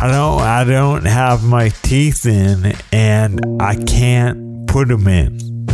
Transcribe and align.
I 0.00 0.06
don't 0.12 0.40
I 0.40 0.62
don't 0.62 1.04
have 1.06 1.42
my 1.42 1.70
teeth 1.70 2.24
in 2.24 2.72
and 2.92 3.40
I 3.60 3.74
can't 3.74 4.68
put 4.68 4.86
them 4.86 5.08
in. 5.08 5.66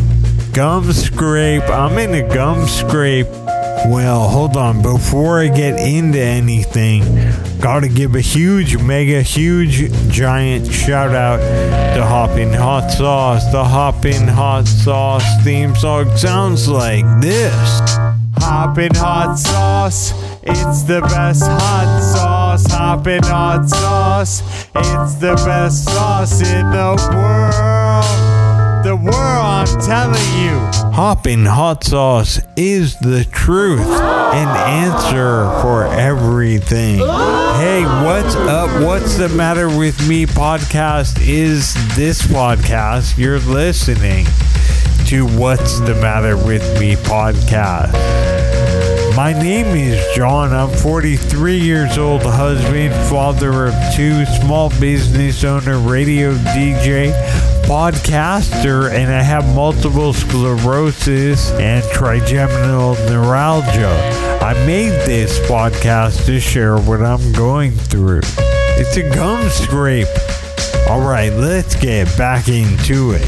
Gum 0.54 0.90
scrape. 0.94 1.68
I'm 1.68 1.98
in 1.98 2.14
a 2.14 2.26
gum 2.34 2.66
scrape. 2.66 3.26
Well, 3.86 4.26
hold 4.26 4.56
on. 4.56 4.80
Before 4.80 5.40
I 5.40 5.48
get 5.48 5.78
into 5.78 6.18
anything, 6.18 7.02
gotta 7.60 7.88
give 7.88 8.14
a 8.14 8.22
huge, 8.22 8.78
mega, 8.78 9.20
huge, 9.20 9.92
giant 10.08 10.72
shout 10.72 11.14
out 11.14 11.40
to 11.94 12.02
Hoppin' 12.02 12.54
Hot 12.54 12.88
Sauce. 12.88 13.44
The 13.52 13.62
Hoppin' 13.62 14.26
Hot 14.26 14.66
Sauce 14.66 15.44
theme 15.44 15.76
song 15.76 16.16
sounds 16.16 16.66
like 16.66 17.04
this. 17.20 17.98
Hoppin' 18.38 18.94
Hot 18.94 19.36
Sauce. 19.38 20.33
It's 20.46 20.82
the 20.82 21.00
best 21.00 21.42
hot 21.42 22.00
sauce. 22.02 22.66
Hoppin' 22.70 23.22
Hot 23.24 23.68
Sauce. 23.68 24.42
It's 24.74 25.14
the 25.14 25.34
best 25.46 25.84
sauce 25.84 26.40
in 26.40 26.70
the 26.70 27.10
world 27.14 28.34
the 28.84 28.94
world, 28.94 29.16
I'm 29.16 29.80
telling 29.80 30.42
you. 30.44 30.58
Hoppin' 30.92 31.46
hot 31.46 31.84
sauce 31.84 32.38
is 32.54 32.98
the 32.98 33.24
truth 33.24 33.80
and 33.80 34.50
answer 34.50 35.46
for 35.62 35.86
everything. 35.86 36.98
Hey, 36.98 37.82
what's 38.04 38.36
up? 38.36 38.68
What's 38.82 39.16
the 39.16 39.30
matter 39.30 39.74
with 39.74 40.06
me? 40.06 40.26
Podcast 40.26 41.26
is 41.26 41.72
this 41.96 42.20
podcast. 42.20 43.16
You're 43.16 43.38
listening 43.38 44.26
to 45.06 45.26
What's 45.38 45.80
the 45.80 45.94
Matter 45.94 46.36
with 46.36 46.78
Me 46.78 46.96
podcast. 46.96 48.33
My 49.16 49.32
name 49.32 49.76
is 49.76 50.04
John. 50.16 50.52
I'm 50.52 50.76
43 50.76 51.56
years 51.56 51.98
old, 51.98 52.22
husband, 52.22 52.92
father 53.08 53.66
of 53.66 53.74
two, 53.94 54.26
small 54.26 54.70
business 54.80 55.44
owner, 55.44 55.78
radio 55.78 56.34
DJ 56.34 57.12
podcaster 57.62 58.90
and 58.90 59.12
I 59.12 59.22
have 59.22 59.54
multiple 59.54 60.12
sclerosis 60.12 61.52
and 61.52 61.84
trigeminal 61.92 62.94
neuralgia. 63.08 63.88
I 64.42 64.52
made 64.66 64.90
this 65.06 65.38
podcast 65.48 66.26
to 66.26 66.40
share 66.40 66.76
what 66.78 67.00
I'm 67.00 67.32
going 67.32 67.70
through. 67.70 68.22
It's 68.76 68.96
a 68.96 69.08
gum 69.14 69.48
scrape. 69.48 70.08
All 70.90 71.00
right, 71.00 71.32
let's 71.32 71.76
get 71.76 72.06
back 72.18 72.48
into 72.48 73.12
it. 73.12 73.24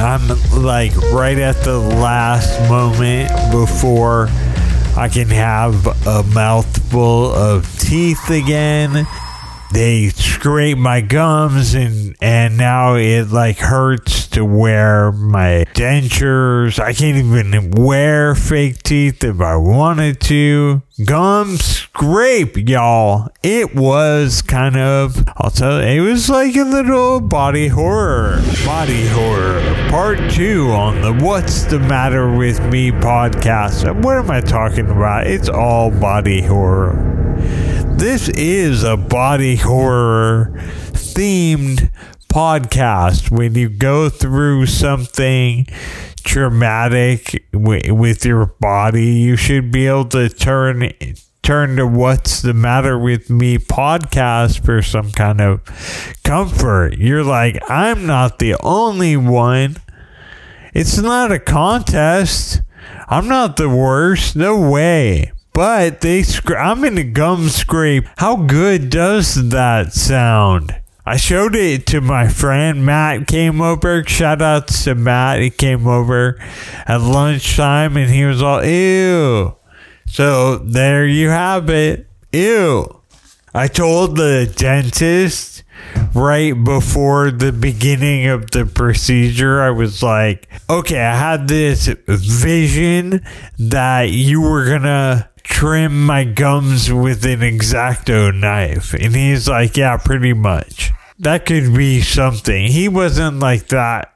I'm 0.00 0.26
like 0.62 0.96
right 1.12 1.38
at 1.38 1.56
the 1.56 1.78
last 1.78 2.58
moment 2.70 3.28
before 3.52 4.28
I 4.98 5.08
can 5.08 5.28
have 5.28 5.86
a 6.08 6.24
mouthful 6.24 7.32
of 7.32 7.78
teeth 7.78 8.30
again. 8.30 9.06
They 9.72 10.08
scrape 10.08 10.76
my 10.76 11.02
gums 11.02 11.74
and 11.74 12.16
and 12.20 12.56
now 12.56 12.96
it 12.96 13.28
like 13.28 13.58
hurts 13.58 14.27
to 14.38 14.44
wear 14.44 15.10
my 15.10 15.64
dentures. 15.74 16.78
I 16.78 16.92
can't 16.92 17.16
even 17.16 17.72
wear 17.72 18.36
fake 18.36 18.84
teeth 18.84 19.24
if 19.24 19.40
I 19.40 19.56
wanted 19.56 20.20
to. 20.20 20.80
Gum 21.04 21.56
scrape, 21.56 22.56
y'all. 22.56 23.30
It 23.42 23.74
was 23.74 24.40
kind 24.42 24.76
of 24.76 25.24
I'll 25.36 25.50
tell 25.50 25.82
you, 25.82 26.06
it 26.06 26.08
was 26.08 26.30
like 26.30 26.54
a 26.54 26.62
little 26.62 27.18
body 27.20 27.66
horror. 27.66 28.40
Body 28.64 29.08
horror. 29.08 29.60
Part 29.90 30.18
two 30.30 30.70
on 30.70 31.02
the 31.02 31.12
What's 31.12 31.64
the 31.64 31.80
Matter 31.80 32.30
with 32.36 32.64
Me 32.70 32.92
podcast. 32.92 33.92
What 34.04 34.18
am 34.18 34.30
I 34.30 34.40
talking 34.40 34.88
about? 34.88 35.26
It's 35.26 35.48
all 35.48 35.90
body 35.90 36.42
horror. 36.42 36.94
This 37.96 38.28
is 38.28 38.84
a 38.84 38.96
body 38.96 39.56
horror 39.56 40.52
themed 40.92 41.90
podcast. 42.28 43.30
When 43.30 43.54
you 43.54 43.68
go 43.68 44.08
through 44.08 44.66
something 44.66 45.66
traumatic 46.24 47.46
with 47.52 48.24
your 48.24 48.46
body, 48.46 49.06
you 49.06 49.36
should 49.36 49.70
be 49.70 49.86
able 49.86 50.06
to 50.06 50.28
turn 50.28 50.92
turn 51.42 51.76
to 51.76 51.86
what's 51.86 52.42
the 52.42 52.52
matter 52.52 52.98
with 52.98 53.30
me 53.30 53.56
podcast 53.56 54.64
for 54.64 54.82
some 54.82 55.10
kind 55.10 55.40
of 55.40 55.64
comfort. 56.22 56.98
You're 56.98 57.24
like, 57.24 57.58
I'm 57.70 58.06
not 58.06 58.38
the 58.38 58.56
only 58.62 59.16
one. 59.16 59.76
It's 60.74 60.98
not 60.98 61.32
a 61.32 61.38
contest. 61.38 62.60
I'm 63.08 63.28
not 63.28 63.56
the 63.56 63.68
worst. 63.68 64.36
No 64.36 64.70
way 64.70 65.32
but 65.58 66.02
they 66.02 66.22
I'm 66.56 66.84
in 66.84 66.98
a 66.98 67.02
gum 67.02 67.48
scrape. 67.48 68.04
How 68.18 68.36
good 68.36 68.90
does 68.90 69.48
that 69.48 69.92
sound? 69.92 70.72
I 71.08 71.16
showed 71.16 71.56
it 71.56 71.86
to 71.86 72.02
my 72.02 72.28
friend 72.28 72.84
Matt 72.84 73.28
came 73.28 73.62
over. 73.62 74.04
Shout 74.04 74.42
out 74.42 74.68
to 74.68 74.94
Matt. 74.94 75.40
He 75.40 75.48
came 75.48 75.86
over 75.86 76.38
at 76.86 77.00
lunchtime 77.00 77.96
and 77.96 78.10
he 78.10 78.26
was 78.26 78.42
all 78.42 78.62
ew. 78.62 79.56
So 80.06 80.58
there 80.58 81.06
you 81.06 81.30
have 81.30 81.70
it. 81.70 82.10
Ew. 82.30 83.00
I 83.54 83.68
told 83.68 84.18
the 84.18 84.52
dentist 84.54 85.64
right 86.14 86.52
before 86.52 87.30
the 87.30 87.52
beginning 87.52 88.26
of 88.26 88.50
the 88.50 88.66
procedure, 88.66 89.62
I 89.62 89.70
was 89.70 90.02
like, 90.02 90.46
okay, 90.68 91.00
I 91.00 91.16
had 91.16 91.48
this 91.48 91.86
vision 92.06 93.24
that 93.58 94.10
you 94.10 94.42
were 94.42 94.66
gonna 94.66 95.30
trim 95.42 96.04
my 96.04 96.24
gums 96.24 96.92
with 96.92 97.24
an 97.24 97.42
X-Acto 97.42 98.38
knife. 98.38 98.92
And 98.92 99.16
he's 99.16 99.48
like, 99.48 99.78
yeah, 99.78 99.96
pretty 99.96 100.34
much. 100.34 100.92
That 101.20 101.46
could 101.46 101.74
be 101.74 102.00
something. 102.00 102.66
He 102.66 102.88
wasn't 102.88 103.40
like 103.40 103.68
that 103.68 104.14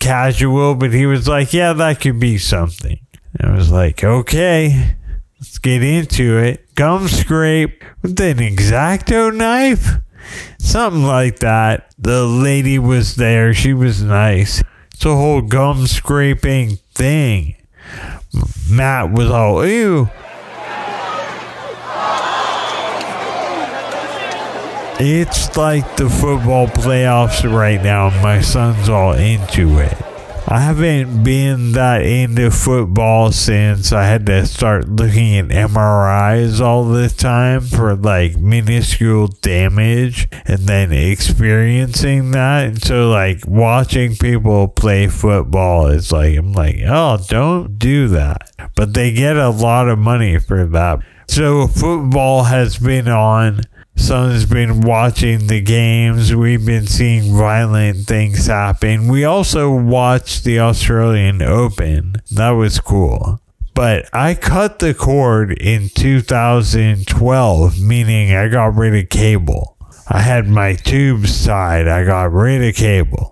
casual, 0.00 0.74
but 0.74 0.92
he 0.92 1.06
was 1.06 1.28
like, 1.28 1.52
yeah, 1.52 1.72
that 1.72 2.00
could 2.00 2.18
be 2.18 2.38
something. 2.38 2.98
I 3.40 3.50
was 3.50 3.70
like, 3.70 4.02
okay, 4.02 4.96
let's 5.38 5.58
get 5.58 5.84
into 5.84 6.38
it. 6.38 6.74
Gum 6.74 7.06
scrape 7.06 7.84
with 8.02 8.20
an 8.20 8.40
X-Acto 8.40 9.34
knife? 9.34 9.86
Something 10.58 11.04
like 11.04 11.38
that. 11.40 11.94
The 11.98 12.24
lady 12.24 12.78
was 12.78 13.16
there. 13.16 13.54
She 13.54 13.72
was 13.72 14.02
nice. 14.02 14.62
It's 14.92 15.04
a 15.04 15.14
whole 15.14 15.42
gum 15.42 15.86
scraping 15.86 16.78
thing. 16.94 17.56
Matt 18.68 19.12
was 19.12 19.30
all, 19.30 19.66
ew. 19.66 20.10
It's 25.04 25.56
like 25.56 25.96
the 25.96 26.08
football 26.08 26.68
playoffs 26.68 27.42
right 27.52 27.82
now. 27.82 28.10
My 28.22 28.40
son's 28.40 28.88
all 28.88 29.14
into 29.14 29.80
it. 29.80 29.96
I 30.46 30.60
haven't 30.60 31.24
been 31.24 31.72
that 31.72 32.02
into 32.02 32.52
football 32.52 33.32
since 33.32 33.92
I 33.92 34.04
had 34.04 34.26
to 34.26 34.46
start 34.46 34.88
looking 34.88 35.36
at 35.38 35.48
MRIs 35.48 36.60
all 36.60 36.84
the 36.84 37.08
time 37.08 37.62
for 37.62 37.96
like 37.96 38.36
minuscule 38.36 39.26
damage 39.26 40.28
and 40.44 40.60
then 40.60 40.92
experiencing 40.92 42.30
that. 42.30 42.66
And 42.68 42.80
so, 42.80 43.10
like, 43.10 43.44
watching 43.44 44.14
people 44.14 44.68
play 44.68 45.08
football 45.08 45.88
is 45.88 46.12
like, 46.12 46.38
I'm 46.38 46.52
like, 46.52 46.76
oh, 46.86 47.18
don't 47.26 47.76
do 47.76 48.06
that. 48.06 48.52
But 48.76 48.94
they 48.94 49.10
get 49.10 49.36
a 49.36 49.50
lot 49.50 49.88
of 49.88 49.98
money 49.98 50.38
for 50.38 50.64
that. 50.64 51.00
So, 51.26 51.66
football 51.66 52.44
has 52.44 52.78
been 52.78 53.08
on 53.08 53.62
son's 53.96 54.46
been 54.46 54.80
watching 54.80 55.46
the 55.46 55.60
games. 55.60 56.34
We've 56.34 56.64
been 56.64 56.86
seeing 56.86 57.34
violent 57.36 58.06
things 58.06 58.46
happen. 58.46 59.08
We 59.08 59.24
also 59.24 59.70
watched 59.74 60.44
the 60.44 60.60
Australian 60.60 61.42
Open. 61.42 62.16
That 62.30 62.50
was 62.50 62.80
cool. 62.80 63.40
But 63.74 64.08
I 64.12 64.34
cut 64.34 64.80
the 64.80 64.92
cord 64.92 65.52
in 65.52 65.88
2012, 65.94 67.80
meaning 67.80 68.34
I 68.34 68.48
got 68.48 68.74
rid 68.74 68.94
of 68.94 69.08
cable. 69.08 69.76
I 70.08 70.20
had 70.20 70.46
my 70.46 70.74
tubes 70.74 71.46
tied. 71.46 71.88
I 71.88 72.04
got 72.04 72.32
rid 72.32 72.62
of 72.62 72.74
cable. 72.74 73.31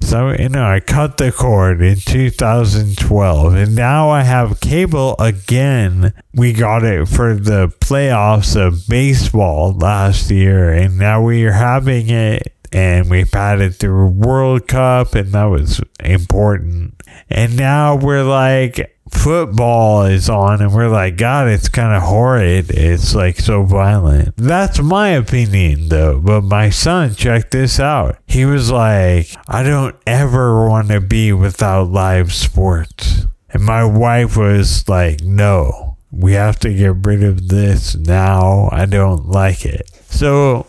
So, 0.00 0.30
you 0.30 0.48
know, 0.48 0.64
I 0.64 0.80
cut 0.80 1.18
the 1.18 1.30
cord 1.30 1.80
in 1.80 1.96
2012 1.96 3.54
and 3.54 3.76
now 3.76 4.10
I 4.10 4.22
have 4.22 4.60
cable 4.60 5.14
again. 5.18 6.12
We 6.34 6.52
got 6.52 6.82
it 6.84 7.06
for 7.06 7.34
the 7.34 7.68
playoffs 7.68 8.56
of 8.56 8.88
baseball 8.88 9.72
last 9.72 10.30
year 10.30 10.72
and 10.72 10.98
now 10.98 11.22
we 11.22 11.44
are 11.44 11.52
having 11.52 12.10
it 12.10 12.52
and 12.72 13.10
we 13.10 13.24
padded 13.24 13.76
through 13.76 14.08
World 14.08 14.68
Cup 14.68 15.14
and 15.14 15.32
that 15.32 15.44
was 15.44 15.80
important. 16.02 16.94
And 17.28 17.56
now 17.56 17.96
we're 17.96 18.24
like, 18.24 18.96
football 19.10 20.04
is 20.04 20.28
on 20.28 20.62
and 20.62 20.72
we're 20.72 20.88
like, 20.88 21.16
God, 21.16 21.48
it's 21.48 21.68
kind 21.68 21.94
of 21.94 22.02
horrid. 22.02 22.70
It's 22.70 23.14
like 23.14 23.38
so 23.38 23.64
violent. 23.64 24.36
That's 24.36 24.80
my 24.80 25.10
opinion 25.10 25.88
though. 25.88 26.20
But 26.20 26.42
my 26.42 26.70
son, 26.70 27.14
check 27.14 27.50
this 27.50 27.80
out. 27.80 28.18
He 28.26 28.44
was 28.44 28.70
like, 28.70 29.28
I 29.48 29.62
don't 29.62 29.96
ever 30.06 30.68
want 30.68 30.88
to 30.88 31.00
be 31.00 31.32
without 31.32 31.90
live 31.90 32.32
sports. 32.32 33.26
And 33.52 33.64
my 33.64 33.84
wife 33.84 34.36
was 34.36 34.88
like, 34.88 35.22
no, 35.22 35.96
we 36.12 36.34
have 36.34 36.58
to 36.60 36.72
get 36.72 37.04
rid 37.04 37.24
of 37.24 37.48
this 37.48 37.96
now. 37.96 38.68
I 38.70 38.86
don't 38.86 39.28
like 39.28 39.64
it. 39.64 39.90
So 40.08 40.66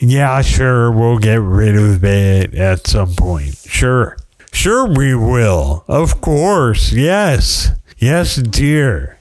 Yeah, 0.00 0.42
sure, 0.42 0.92
we'll 0.92 1.18
get 1.18 1.40
rid 1.40 1.76
of 1.76 2.04
it 2.04 2.54
at 2.54 2.86
some 2.86 3.14
point. 3.14 3.56
Sure. 3.56 4.16
Sure, 4.52 4.86
we 4.86 5.14
will. 5.14 5.84
Of 5.88 6.20
course. 6.20 6.92
Yes. 6.92 7.70
Yes, 7.98 8.36
dear. 8.36 9.18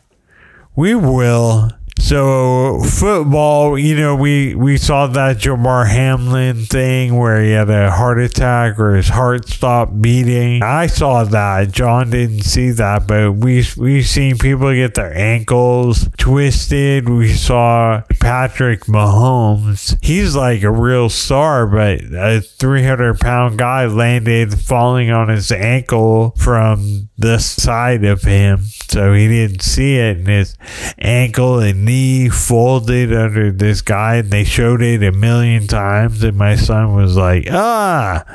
We 0.76 0.94
will. 0.94 1.72
So 2.00 2.80
football, 2.84 3.78
you 3.78 3.96
know, 3.96 4.16
we 4.16 4.56
we 4.56 4.78
saw 4.78 5.08
that 5.08 5.42
Damar 5.42 5.86
Hamlin 5.86 6.66
thing 6.66 7.18
where 7.18 7.42
he 7.42 7.52
had 7.52 7.70
a 7.70 7.92
heart 7.92 8.20
attack 8.20 8.80
or 8.80 8.96
his 8.96 9.10
heart 9.10 9.50
stopped 9.50 10.02
beating. 10.02 10.64
I 10.64 10.88
saw 10.88 11.24
that. 11.26 11.72
John 11.72 12.10
didn't 12.12 12.44
see 12.44 12.70
that, 12.72 13.08
but 13.08 13.34
we 13.34 13.66
we 13.78 14.04
seen 14.04 14.38
people 14.38 14.74
get 14.74 14.94
their 14.94 15.16
ankles 15.16 16.08
twisted. 16.18 17.10
We 17.10 17.34
saw 17.34 18.04
Patrick 18.22 18.86
Mahomes. 18.86 19.98
He's 20.02 20.36
like 20.36 20.64
a 20.64 20.72
real 20.72 21.10
star, 21.10 21.68
but 21.68 22.02
a 22.14 22.42
300 22.42 23.20
pound 23.20 23.58
guy 23.58 23.86
landed 23.86 24.60
falling 24.60 25.12
on 25.12 25.30
his 25.30 25.52
ankle 25.52 26.34
from 26.38 27.10
the 27.18 27.40
side 27.40 28.06
of 28.06 28.22
him, 28.22 28.66
so 28.90 29.14
he 29.14 29.28
didn't 29.28 29.62
see 29.62 29.98
it, 29.98 30.18
and 30.18 30.28
his 30.28 30.56
ankle 31.00 31.60
and 31.60 31.87
knee 31.88 32.28
folded 32.28 33.14
under 33.14 33.50
this 33.50 33.82
guy 33.82 34.18
and 34.18 34.30
they 34.30 34.44
showed 34.44 34.82
it 34.82 35.02
a 35.02 35.12
million 35.12 35.66
times 35.68 36.22
and 36.22 36.38
my 36.38 36.56
son 36.56 36.94
was 36.94 37.16
like 37.16 37.48
ah 37.50 38.26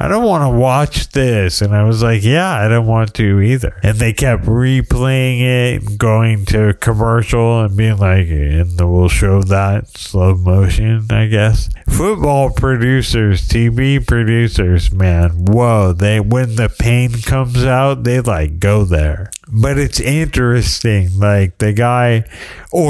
i 0.00 0.08
don't 0.08 0.24
want 0.24 0.42
to 0.42 0.58
watch 0.58 1.08
this. 1.10 1.62
And 1.62 1.74
i 1.74 1.84
was 1.84 2.02
like 2.02 2.24
yeah 2.24 2.52
i 2.52 2.66
don't 2.68 2.86
want 2.86 3.14
to 3.14 3.40
either. 3.40 3.78
And 3.82 3.98
they 3.98 4.12
kept 4.12 4.44
replaying 4.44 5.40
it 5.40 5.96
going 5.96 6.44
to 6.46 6.74
commercial 6.74 7.62
and 7.62 7.76
being 7.76 7.98
like 7.98 8.26
and 8.26 8.78
we'll 8.80 9.08
show 9.08 9.42
that 9.42 9.88
slow 9.88 10.34
motion 10.34 11.06
i 11.10 11.26
guess. 11.26 11.68
Football 11.88 12.50
producers 12.50 13.48
tv 13.48 14.04
producers 14.04 14.90
man 14.90 15.46
whoa 15.46 15.92
they 15.92 16.18
when 16.18 16.56
the 16.56 16.68
pain 16.68 17.12
comes 17.22 17.64
out 17.64 18.02
they 18.02 18.20
like 18.20 18.58
go 18.58 18.84
there. 18.84 19.30
But 19.48 19.78
it's 19.78 20.00
interesting 20.00 21.20
like 21.20 21.58
the 21.58 21.72
guy 21.72 22.24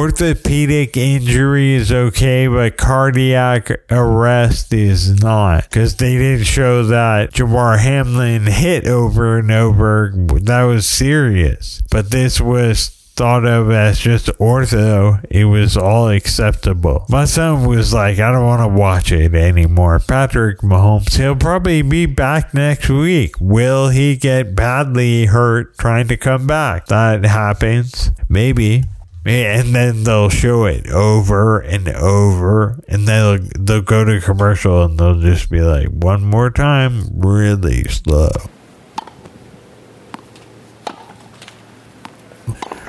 orthopedic 0.07 0.97
injury 0.97 1.75
is 1.75 1.91
okay, 1.91 2.47
but 2.47 2.77
cardiac 2.77 3.69
arrest 3.91 4.73
is 4.73 5.21
not. 5.21 5.65
Because 5.65 5.97
they 5.97 6.17
didn't 6.17 6.45
show 6.45 6.85
that 6.85 7.33
Damar 7.33 7.79
Hamlin 7.79 8.47
hit 8.47 8.87
over 8.87 9.37
and 9.37 9.51
over. 9.51 10.13
That 10.15 10.63
was 10.63 10.87
serious. 10.87 11.83
But 11.91 12.13
this 12.13 12.41
was 12.41 12.91
thought 13.17 13.45
of 13.45 13.73
as 13.73 13.99
just 13.99 14.27
ortho, 14.39 15.25
it 15.29 15.47
was 15.47 15.77
all 15.77 16.09
acceptable. 16.09 17.05
My 17.09 17.25
son 17.25 17.67
was 17.67 17.93
like, 17.93 18.21
I 18.21 18.31
don't 18.31 18.47
want 18.47 18.63
to 18.63 18.81
watch 18.81 19.11
it 19.11 19.35
anymore. 19.35 19.99
Patrick 19.99 20.61
Mahomes, 20.61 21.17
he'll 21.17 21.35
probably 21.35 21.83
be 21.83 22.07
back 22.07 22.55
next 22.55 22.89
week. 22.89 23.35
Will 23.41 23.89
he 23.89 24.17
get 24.17 24.55
badly 24.55 25.27
hurt 25.27 25.77
trying 25.79 26.07
to 26.09 26.17
come 26.17 26.47
back? 26.47 26.87
That 26.87 27.25
happens. 27.25 28.13
Maybe 28.29 28.85
and 29.27 29.75
then 29.75 30.05
they'll 30.05 30.29
show 30.29 30.65
it 30.67 30.89
over 30.89 31.61
and 31.61 31.89
over 31.89 32.81
and 32.89 33.09
they'll 33.09 33.39
they'll 33.59 33.83
go 33.83 34.05
to 34.05 34.21
commercial 34.21 34.85
and 34.85 34.99
they'll 34.99 35.21
just 35.21 35.51
be 35.51 35.61
like 35.61 35.89
one 35.89 36.23
more 36.23 36.51
time 36.51 37.05
really 37.13 37.85
slow 37.85 38.31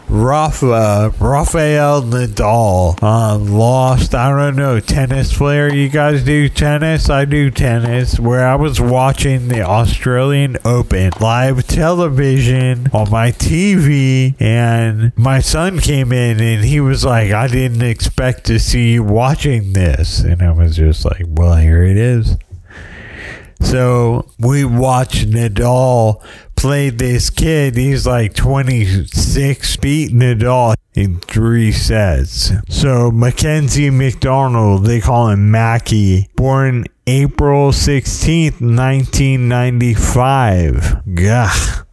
Rafa, 0.09 1.13
Rafael 1.19 2.01
Nadal 2.01 2.97
uh, 3.01 3.37
lost. 3.37 4.15
I 4.15 4.29
don't 4.29 4.55
know, 4.55 4.79
tennis 4.79 5.35
player. 5.37 5.73
You 5.73 5.89
guys 5.89 6.23
do 6.23 6.47
tennis? 6.47 7.09
I 7.09 7.25
do 7.25 7.51
tennis. 7.51 8.19
Where 8.19 8.47
I 8.47 8.55
was 8.55 8.79
watching 8.79 9.49
the 9.49 9.61
Australian 9.63 10.57
Open 10.63 11.11
live 11.19 11.67
television 11.67 12.89
on 12.93 13.11
my 13.11 13.31
TV, 13.31 14.39
and 14.39 15.11
my 15.17 15.39
son 15.39 15.79
came 15.79 16.13
in 16.13 16.39
and 16.39 16.63
he 16.63 16.79
was 16.79 17.03
like, 17.03 17.31
I 17.31 17.47
didn't 17.47 17.81
expect 17.81 18.45
to 18.45 18.59
see 18.59 18.93
you 18.93 19.03
watching 19.03 19.73
this. 19.73 20.21
And 20.21 20.41
I 20.41 20.51
was 20.51 20.77
just 20.77 21.03
like, 21.03 21.25
well, 21.27 21.57
here 21.57 21.83
it 21.83 21.97
is. 21.97 22.37
So 23.61 24.27
we 24.39 24.65
watched 24.65 25.29
Nadal 25.29 26.23
play 26.55 26.89
this 26.89 27.29
kid. 27.29 27.75
He's 27.75 28.07
like 28.07 28.33
26 28.33 29.75
feet 29.77 30.11
Nadal 30.11 30.75
in 30.93 31.19
three 31.19 31.71
sets. 31.71 32.51
So 32.69 33.11
Mackenzie 33.11 33.89
McDonald, 33.89 34.85
they 34.85 34.99
call 34.99 35.29
him 35.29 35.49
Mackie, 35.51 36.27
born 36.35 36.83
April 37.05 37.71
16th, 37.71 38.59
1995. 38.59 41.15
Gah. 41.15 41.83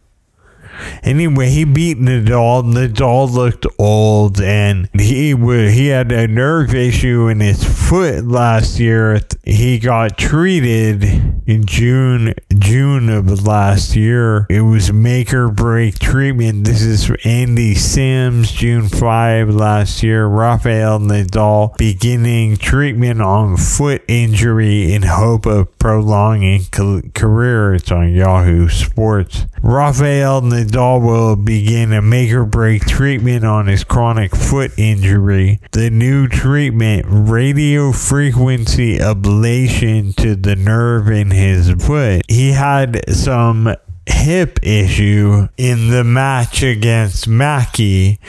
Anyway, 1.03 1.49
he 1.49 1.63
beat 1.63 1.97
Nadal. 1.97 2.63
Nadal 2.63 3.31
looked 3.31 3.65
old, 3.77 4.41
and 4.41 4.89
he 4.93 5.35
he 5.35 5.87
had 5.87 6.11
a 6.11 6.27
nerve 6.27 6.73
issue 6.73 7.27
in 7.27 7.39
his 7.39 7.63
foot 7.63 8.25
last 8.25 8.79
year. 8.79 9.19
He 9.43 9.79
got 9.79 10.17
treated 10.17 11.03
in 11.47 11.65
June 11.65 12.33
June 12.57 13.09
of 13.09 13.45
last 13.45 13.95
year. 13.95 14.47
It 14.49 14.61
was 14.61 14.91
make 14.91 15.33
or 15.33 15.49
break 15.49 15.99
treatment. 15.99 16.65
This 16.65 16.81
is 16.81 17.11
Andy 17.23 17.75
Sims, 17.75 18.51
June 18.51 18.89
five 18.89 19.49
last 19.49 20.01
year. 20.03 20.25
Rafael 20.27 20.99
Nadal 20.99 21.77
beginning 21.77 22.57
treatment 22.57 23.21
on 23.21 23.57
foot 23.57 24.03
injury 24.07 24.93
in 24.93 25.03
hope 25.03 25.45
of 25.45 25.77
prolonging 25.77 26.65
career. 27.13 27.75
It's 27.75 27.91
on 27.91 28.09
Yahoo 28.11 28.69
Sports. 28.69 29.45
Rafael 29.61 30.41
Nadal 30.41 30.64
will 30.73 31.35
begin 31.35 31.93
a 31.93 32.01
make 32.01 32.31
or 32.31 32.45
break 32.45 32.85
treatment 32.85 33.45
on 33.45 33.67
his 33.67 33.83
chronic 33.83 34.35
foot 34.35 34.71
injury. 34.77 35.59
The 35.71 35.89
new 35.89 36.27
treatment, 36.27 37.05
radio 37.07 37.91
frequency 37.91 38.97
ablation 38.97 40.15
to 40.15 40.35
the 40.35 40.55
nerve 40.55 41.09
in 41.09 41.31
his 41.31 41.69
foot. 41.71 42.23
He 42.27 42.51
had 42.51 43.13
some 43.13 43.75
hip 44.07 44.59
issue 44.63 45.47
in 45.57 45.89
the 45.89 46.03
match 46.03 46.63
against 46.63 47.27
Mackie, 47.27 48.19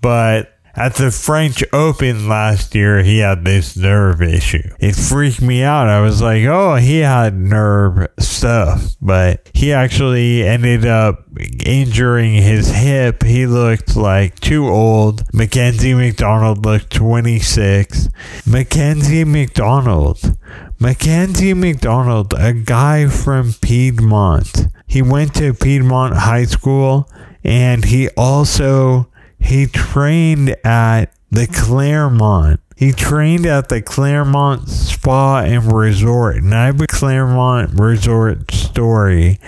but 0.00 0.59
at 0.80 0.94
the 0.94 1.10
French 1.10 1.62
Open 1.74 2.26
last 2.26 2.74
year, 2.74 3.02
he 3.02 3.18
had 3.18 3.44
this 3.44 3.76
nerve 3.76 4.22
issue. 4.22 4.66
It 4.78 4.96
freaked 4.96 5.42
me 5.42 5.62
out. 5.62 5.88
I 5.88 6.00
was 6.00 6.22
like, 6.22 6.44
oh, 6.44 6.76
he 6.76 7.00
had 7.00 7.34
nerve 7.34 8.08
stuff, 8.18 8.96
but 9.02 9.50
he 9.52 9.74
actually 9.74 10.42
ended 10.42 10.86
up 10.86 11.26
injuring 11.66 12.32
his 12.32 12.70
hip. 12.70 13.22
He 13.22 13.46
looked 13.46 13.94
like 13.94 14.40
too 14.40 14.68
old. 14.68 15.22
Mackenzie 15.34 15.92
McDonald 15.92 16.64
looked 16.64 16.90
26. 16.94 18.08
Mackenzie 18.46 19.24
McDonald. 19.24 20.38
Mackenzie 20.78 21.52
McDonald, 21.52 22.32
a 22.38 22.54
guy 22.54 23.06
from 23.06 23.52
Piedmont. 23.60 24.68
He 24.86 25.02
went 25.02 25.34
to 25.34 25.52
Piedmont 25.52 26.16
High 26.16 26.46
School 26.46 27.06
and 27.44 27.84
he 27.84 28.08
also 28.10 29.09
he 29.40 29.66
trained 29.66 30.56
at 30.64 31.06
the 31.30 31.46
Claremont. 31.46 32.60
He 32.76 32.92
trained 32.92 33.46
at 33.46 33.68
the 33.68 33.82
Claremont 33.82 34.68
Spa 34.68 35.40
and 35.40 35.72
Resort. 35.72 36.36
And 36.36 36.54
I 36.54 36.66
have 36.66 36.80
a 36.80 36.86
Claremont 36.86 37.78
Resort 37.78 38.52
story 38.52 39.38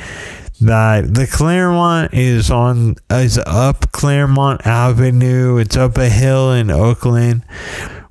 that 0.61 1.15
the 1.15 1.27
Claremont 1.27 2.15
is 2.15 2.51
on 2.51 2.97
is 3.11 3.39
up 3.39 3.91
Claremont 3.93 4.67
Avenue. 4.67 5.57
It's 5.57 5.77
up 5.77 5.97
a 5.99 6.09
hill 6.09 6.53
in 6.53 6.71
Oakland. 6.71 7.45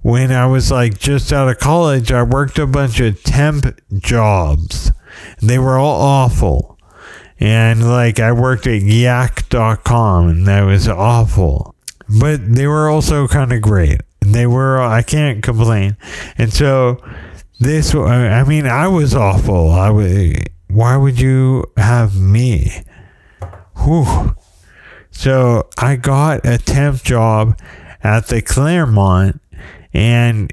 When 0.02 0.32
I 0.32 0.48
was 0.48 0.72
like 0.72 0.98
just 0.98 1.32
out 1.32 1.50
of 1.50 1.60
college, 1.60 2.12
I 2.12 2.24
worked 2.24 2.58
a 2.58 2.66
bunch 2.66 3.00
of 3.00 3.22
temp 3.24 3.80
jobs. 4.00 4.92
They 5.42 5.60
were 5.60 5.78
all 5.78 6.02
awful. 6.02 6.78
And 7.42 7.90
like 7.90 8.20
I 8.20 8.32
worked 8.32 8.68
at 8.68 8.84
yak.com 8.84 10.30
and 10.30 10.48
that 10.48 10.62
was 10.62 10.88
awful. 10.88 11.74
But 12.08 12.54
they 12.54 12.68
were 12.68 12.88
also 12.88 13.28
kind 13.28 13.52
of 13.52 13.62
great. 13.62 14.02
They 14.20 14.46
were, 14.46 14.80
I 14.80 15.02
can't 15.02 15.42
complain. 15.42 15.98
And 16.38 16.54
so 16.54 17.04
this, 17.60 17.96
I 17.96 18.44
mean, 18.44 18.68
I 18.68 18.88
was 18.88 19.16
awful. 19.16 19.72
I 19.72 19.90
would, 19.90 20.50
why 20.68 20.96
would 20.98 21.20
you 21.20 21.66
have 21.78 22.16
me? 22.16 22.84
Whew. 23.84 24.36
So 25.10 25.68
I 25.80 25.96
got 25.96 26.46
a 26.46 26.60
temp 26.60 27.02
job 27.02 27.60
at 28.04 28.28
the 28.28 28.44
Claremont 28.44 29.42
and 29.94 30.52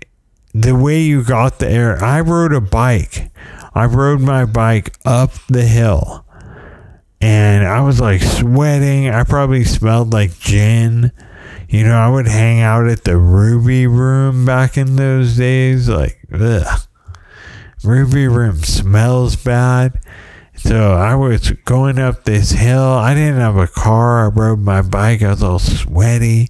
the 0.54 0.74
way 0.74 1.02
you 1.02 1.22
got 1.22 1.58
there, 1.58 2.02
I 2.02 2.22
rode 2.22 2.54
a 2.54 2.60
bike. 2.62 3.30
I 3.74 3.84
rode 3.84 4.20
my 4.20 4.46
bike 4.46 4.96
up 5.04 5.32
the 5.48 5.64
hill 5.64 6.24
and 7.20 7.66
I 7.66 7.80
was 7.80 8.00
like 8.00 8.22
sweating. 8.22 9.08
I 9.08 9.24
probably 9.24 9.64
smelled 9.64 10.12
like 10.12 10.38
gin. 10.38 11.12
You 11.68 11.84
know, 11.84 11.96
I 11.96 12.08
would 12.08 12.26
hang 12.26 12.60
out 12.60 12.88
at 12.88 13.04
the 13.04 13.16
Ruby 13.16 13.86
Room 13.86 14.46
back 14.46 14.78
in 14.78 14.96
those 14.96 15.36
days. 15.36 15.88
Like, 15.88 16.18
ugh. 16.32 16.80
Ruby 17.84 18.26
Room 18.26 18.62
smells 18.62 19.36
bad. 19.36 20.00
So 20.56 20.94
I 20.94 21.14
was 21.14 21.50
going 21.64 21.98
up 21.98 22.24
this 22.24 22.50
hill. 22.50 22.82
I 22.82 23.14
didn't 23.14 23.40
have 23.40 23.56
a 23.56 23.68
car. 23.68 24.24
I 24.24 24.28
rode 24.28 24.58
my 24.58 24.82
bike. 24.82 25.22
I 25.22 25.30
was 25.30 25.42
all 25.42 25.60
sweaty. 25.60 26.48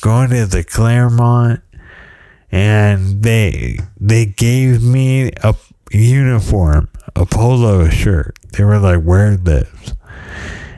Going 0.00 0.30
to 0.30 0.46
the 0.46 0.62
Claremont, 0.62 1.60
and 2.50 3.22
they 3.22 3.78
they 4.00 4.26
gave 4.26 4.82
me 4.82 5.32
a 5.42 5.54
uniform, 5.90 6.88
a 7.16 7.26
polo 7.26 7.88
shirt. 7.88 8.36
They 8.52 8.64
were 8.64 8.78
like, 8.78 9.04
"Wear 9.04 9.36
this." 9.36 9.68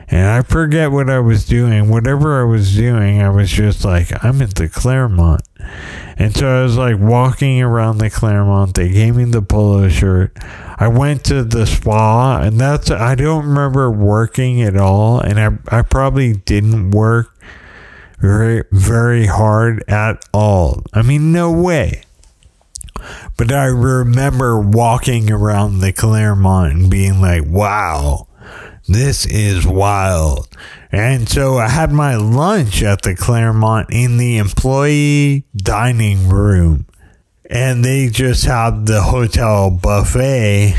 And 0.07 0.27
I 0.27 0.43
forget 0.43 0.91
what 0.91 1.09
I 1.09 1.19
was 1.19 1.45
doing. 1.45 1.89
Whatever 1.89 2.39
I 2.39 2.43
was 2.43 2.75
doing, 2.75 3.21
I 3.21 3.29
was 3.29 3.49
just 3.49 3.83
like, 3.83 4.23
I'm 4.23 4.41
at 4.41 4.55
the 4.55 4.69
Claremont. 4.69 5.41
And 6.17 6.35
so 6.35 6.47
I 6.47 6.63
was 6.63 6.77
like 6.77 6.99
walking 6.99 7.61
around 7.61 7.97
the 7.97 8.11
Claremont. 8.11 8.75
They 8.75 8.89
gave 8.89 9.15
me 9.15 9.25
the 9.25 9.41
polo 9.41 9.89
shirt. 9.89 10.37
I 10.77 10.87
went 10.89 11.23
to 11.25 11.43
the 11.43 11.65
spa, 11.65 12.41
and 12.41 12.59
that's, 12.59 12.91
I 12.91 13.15
don't 13.15 13.47
remember 13.47 13.89
working 13.89 14.61
at 14.61 14.77
all. 14.77 15.19
And 15.19 15.39
I, 15.39 15.77
I 15.79 15.81
probably 15.81 16.33
didn't 16.33 16.91
work 16.91 17.35
very, 18.19 18.63
very 18.71 19.25
hard 19.25 19.83
at 19.87 20.23
all. 20.33 20.83
I 20.93 21.01
mean, 21.01 21.31
no 21.31 21.51
way. 21.51 22.03
But 23.37 23.51
I 23.51 23.65
remember 23.65 24.59
walking 24.59 25.31
around 25.31 25.79
the 25.79 25.91
Claremont 25.91 26.73
and 26.73 26.91
being 26.91 27.21
like, 27.21 27.43
wow 27.45 28.27
this 28.87 29.25
is 29.25 29.65
wild. 29.65 30.47
And 30.91 31.27
so 31.27 31.57
I 31.57 31.67
had 31.67 31.91
my 31.91 32.15
lunch 32.15 32.83
at 32.83 33.01
the 33.01 33.15
Claremont 33.15 33.89
in 33.91 34.17
the 34.17 34.37
employee 34.37 35.45
dining 35.55 36.29
room. 36.29 36.85
And 37.49 37.83
they 37.83 38.09
just 38.09 38.45
had 38.45 38.85
the 38.85 39.01
hotel 39.01 39.71
buffet 39.71 40.75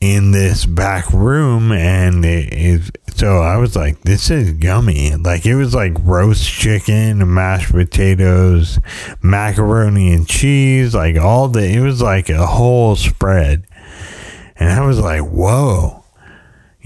in 0.00 0.30
this 0.30 0.66
back 0.66 1.12
room. 1.12 1.72
And 1.72 2.24
it, 2.24 2.52
it, 2.52 2.98
so 3.16 3.38
I 3.38 3.56
was 3.56 3.74
like, 3.74 4.02
this 4.02 4.30
is 4.30 4.52
yummy. 4.62 5.14
Like 5.16 5.46
it 5.46 5.56
was 5.56 5.74
like 5.74 5.96
roast 6.00 6.48
chicken, 6.48 7.34
mashed 7.34 7.72
potatoes, 7.72 8.78
macaroni 9.20 10.12
and 10.12 10.28
cheese, 10.28 10.94
like 10.94 11.16
all 11.16 11.48
the, 11.48 11.64
it 11.64 11.80
was 11.80 12.00
like 12.00 12.28
a 12.28 12.46
whole 12.46 12.94
spread. 12.94 13.66
And 14.56 14.70
I 14.70 14.86
was 14.86 15.00
like, 15.00 15.22
whoa 15.22 16.04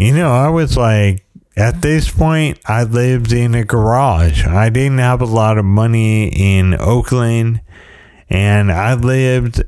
you 0.01 0.15
know, 0.15 0.33
I 0.33 0.49
was 0.49 0.79
like, 0.79 1.27
at 1.57 1.83
this 1.83 2.11
point, 2.11 2.59
I 2.65 2.85
lived 2.85 3.33
in 3.33 3.55
a 3.55 3.65
garage. 3.65 4.47
I 4.47 4.71
didn't 4.71 4.97
have 4.97 5.21
a 5.21 5.27
lot 5.27 5.59
of 5.59 5.67
money 5.67 6.29
in 6.29 6.75
Oakland, 6.81 7.61
and 8.31 8.73
I 8.73 8.95
lived 8.95 9.63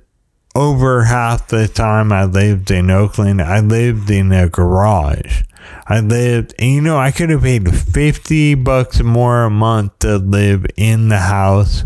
over 0.55 1.05
half 1.05 1.49
the 1.49 1.69
time 1.69 2.13
I 2.13 2.25
lived 2.25 2.71
in 2.71 2.91
Oakland, 2.91 3.43
I 3.43 3.61
lived 3.61 4.11
in 4.11 4.33
a 4.33 4.49
garage. 4.49 5.43
I 5.87 6.01
lived, 6.01 6.55
and 6.59 6.71
you 6.71 6.81
know, 6.81 6.97
I 6.97 7.11
could 7.11 7.29
have 7.29 7.43
paid 7.43 7.69
50 7.69 8.55
bucks 8.55 9.03
more 9.03 9.45
a 9.45 9.51
month 9.51 9.99
to 9.99 10.17
live 10.17 10.65
in 10.79 11.09
the 11.11 11.19
house, 11.19 11.85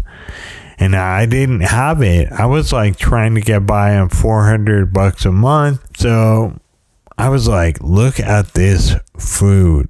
and 0.79 0.95
I 0.95 1.27
didn't 1.27 1.63
have 1.63 2.01
it. 2.01 2.31
I 2.31 2.47
was 2.47 2.73
like 2.73 2.97
trying 2.97 3.35
to 3.35 3.41
get 3.41 3.67
by 3.67 3.97
on 3.97 4.09
400 4.09 4.93
bucks 4.93 5.25
a 5.25 5.33
month. 5.33 5.81
So 5.99 6.61
I 7.19 7.31
was 7.31 7.49
like, 7.49 7.79
look 7.81 8.21
at 8.21 8.53
this 8.53 8.95
food. 9.19 9.89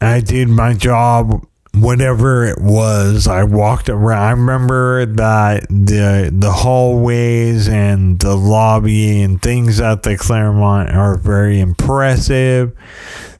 I 0.00 0.20
did 0.20 0.48
my 0.48 0.74
job, 0.74 1.46
whatever 1.72 2.44
it 2.44 2.60
was. 2.60 3.26
I 3.26 3.44
walked 3.44 3.88
around. 3.88 4.22
I 4.22 4.30
remember 4.32 5.06
that 5.06 5.66
the 5.68 6.30
the 6.32 6.52
hallways 6.52 7.68
and 7.68 8.18
the 8.18 8.36
lobby 8.36 9.22
and 9.22 9.40
things 9.40 9.80
at 9.80 10.02
the 10.02 10.16
Claremont 10.16 10.90
are 10.90 11.16
very 11.16 11.58
impressive. 11.58 12.76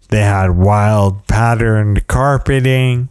They 0.08 0.22
had 0.22 0.52
wild 0.52 1.26
patterned 1.26 2.06
carpeting 2.06 3.10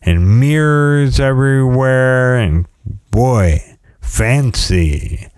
and 0.00 0.40
mirrors 0.40 1.20
everywhere, 1.20 2.36
and 2.36 2.66
boy, 3.10 3.60
fancy. 4.00 5.28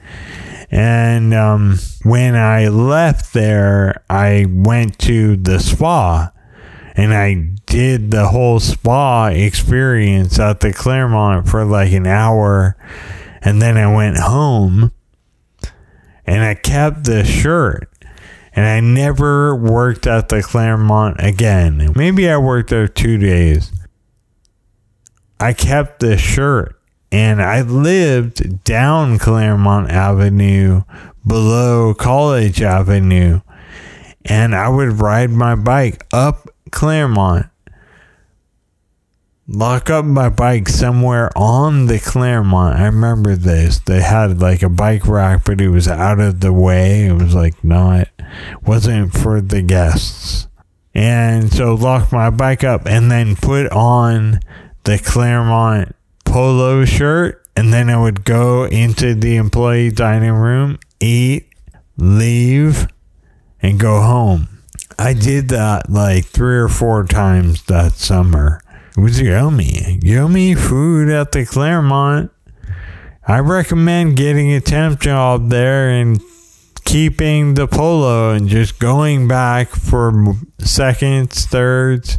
And 0.70 1.32
um, 1.32 1.78
when 2.02 2.34
I 2.34 2.68
left 2.68 3.32
there, 3.32 4.02
I 4.10 4.46
went 4.48 4.98
to 5.00 5.36
the 5.36 5.60
spa 5.60 6.32
and 6.96 7.14
I 7.14 7.52
did 7.66 8.10
the 8.10 8.28
whole 8.28 8.58
spa 8.58 9.26
experience 9.28 10.38
at 10.38 10.60
the 10.60 10.72
Claremont 10.72 11.48
for 11.48 11.64
like 11.64 11.92
an 11.92 12.06
hour. 12.06 12.76
And 13.42 13.62
then 13.62 13.76
I 13.76 13.94
went 13.94 14.18
home 14.18 14.92
and 16.26 16.42
I 16.42 16.54
kept 16.54 17.04
the 17.04 17.24
shirt. 17.24 17.90
And 18.54 18.64
I 18.64 18.80
never 18.80 19.54
worked 19.54 20.06
at 20.06 20.30
the 20.30 20.42
Claremont 20.42 21.16
again. 21.18 21.92
Maybe 21.94 22.30
I 22.30 22.38
worked 22.38 22.70
there 22.70 22.88
two 22.88 23.18
days. 23.18 23.70
I 25.38 25.52
kept 25.52 26.00
the 26.00 26.16
shirt 26.16 26.75
and 27.12 27.42
I 27.42 27.62
lived 27.62 28.64
down 28.64 29.18
Claremont 29.18 29.90
Avenue 29.90 30.82
below 31.26 31.94
College 31.94 32.62
Avenue. 32.62 33.40
And 34.24 34.54
I 34.54 34.68
would 34.68 35.00
ride 35.00 35.30
my 35.30 35.54
bike 35.54 36.04
up 36.12 36.48
Claremont, 36.72 37.46
lock 39.46 39.88
up 39.88 40.04
my 40.04 40.28
bike 40.28 40.68
somewhere 40.68 41.30
on 41.36 41.86
the 41.86 42.00
Claremont. 42.00 42.78
I 42.78 42.86
remember 42.86 43.36
this. 43.36 43.78
They 43.78 44.02
had 44.02 44.40
like 44.40 44.62
a 44.62 44.68
bike 44.68 45.06
rack, 45.06 45.44
but 45.44 45.60
it 45.60 45.68
was 45.68 45.86
out 45.86 46.18
of 46.18 46.40
the 46.40 46.52
way. 46.52 47.06
It 47.06 47.12
was 47.12 47.34
like 47.34 47.62
not, 47.62 48.08
wasn't 48.64 49.12
for 49.12 49.40
the 49.40 49.62
guests. 49.62 50.48
And 50.92 51.52
so 51.52 51.74
lock 51.74 52.10
my 52.10 52.30
bike 52.30 52.64
up 52.64 52.86
and 52.86 53.10
then 53.10 53.36
put 53.36 53.70
on 53.70 54.40
the 54.84 54.98
Claremont 54.98 55.95
polo 56.36 56.84
shirt 56.84 57.42
and 57.56 57.72
then 57.72 57.88
I 57.88 57.98
would 57.98 58.22
go 58.22 58.64
into 58.64 59.14
the 59.14 59.36
employee 59.36 59.90
dining 59.90 60.34
room, 60.34 60.78
eat, 61.00 61.48
leave, 61.96 62.88
and 63.62 63.80
go 63.80 64.02
home. 64.02 64.46
I 64.98 65.14
did 65.14 65.48
that 65.48 65.88
like 65.88 66.26
three 66.26 66.58
or 66.58 66.68
four 66.68 67.04
times 67.04 67.64
that 67.68 67.92
summer. 67.92 68.60
It 68.94 69.00
was 69.00 69.18
yummy. 69.18 69.98
Yummy 70.02 70.54
food 70.54 71.08
at 71.08 71.32
the 71.32 71.46
Claremont. 71.46 72.30
I 73.26 73.38
recommend 73.38 74.18
getting 74.18 74.52
a 74.52 74.60
temp 74.60 75.00
job 75.00 75.48
there 75.48 75.88
and 75.88 76.20
keeping 76.84 77.54
the 77.54 77.66
polo 77.66 78.32
and 78.32 78.46
just 78.46 78.78
going 78.78 79.26
back 79.26 79.70
for 79.70 80.34
seconds, 80.58 81.46
thirds. 81.46 82.18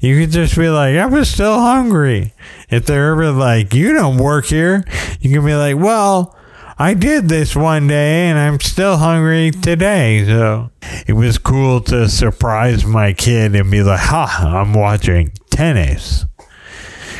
You 0.00 0.18
could 0.18 0.30
just 0.30 0.56
be 0.56 0.68
like, 0.68 0.96
I 0.96 1.06
was 1.06 1.28
still 1.28 1.60
hungry. 1.60 2.32
If 2.70 2.86
they're 2.86 3.12
ever 3.12 3.30
like, 3.32 3.74
you 3.74 3.92
don't 3.92 4.16
work 4.16 4.46
here, 4.46 4.84
you 5.20 5.30
can 5.30 5.44
be 5.44 5.54
like, 5.54 5.76
well, 5.76 6.34
I 6.78 6.94
did 6.94 7.28
this 7.28 7.54
one 7.54 7.86
day 7.88 8.28
and 8.28 8.38
I'm 8.38 8.58
still 8.60 8.96
hungry 8.96 9.50
today. 9.50 10.24
So 10.24 10.70
it 11.06 11.12
was 11.12 11.36
cool 11.36 11.82
to 11.82 12.08
surprise 12.08 12.86
my 12.86 13.12
kid 13.12 13.54
and 13.54 13.70
be 13.70 13.82
like, 13.82 14.00
ha, 14.00 14.60
I'm 14.62 14.72
watching 14.72 15.32
tennis. 15.50 16.24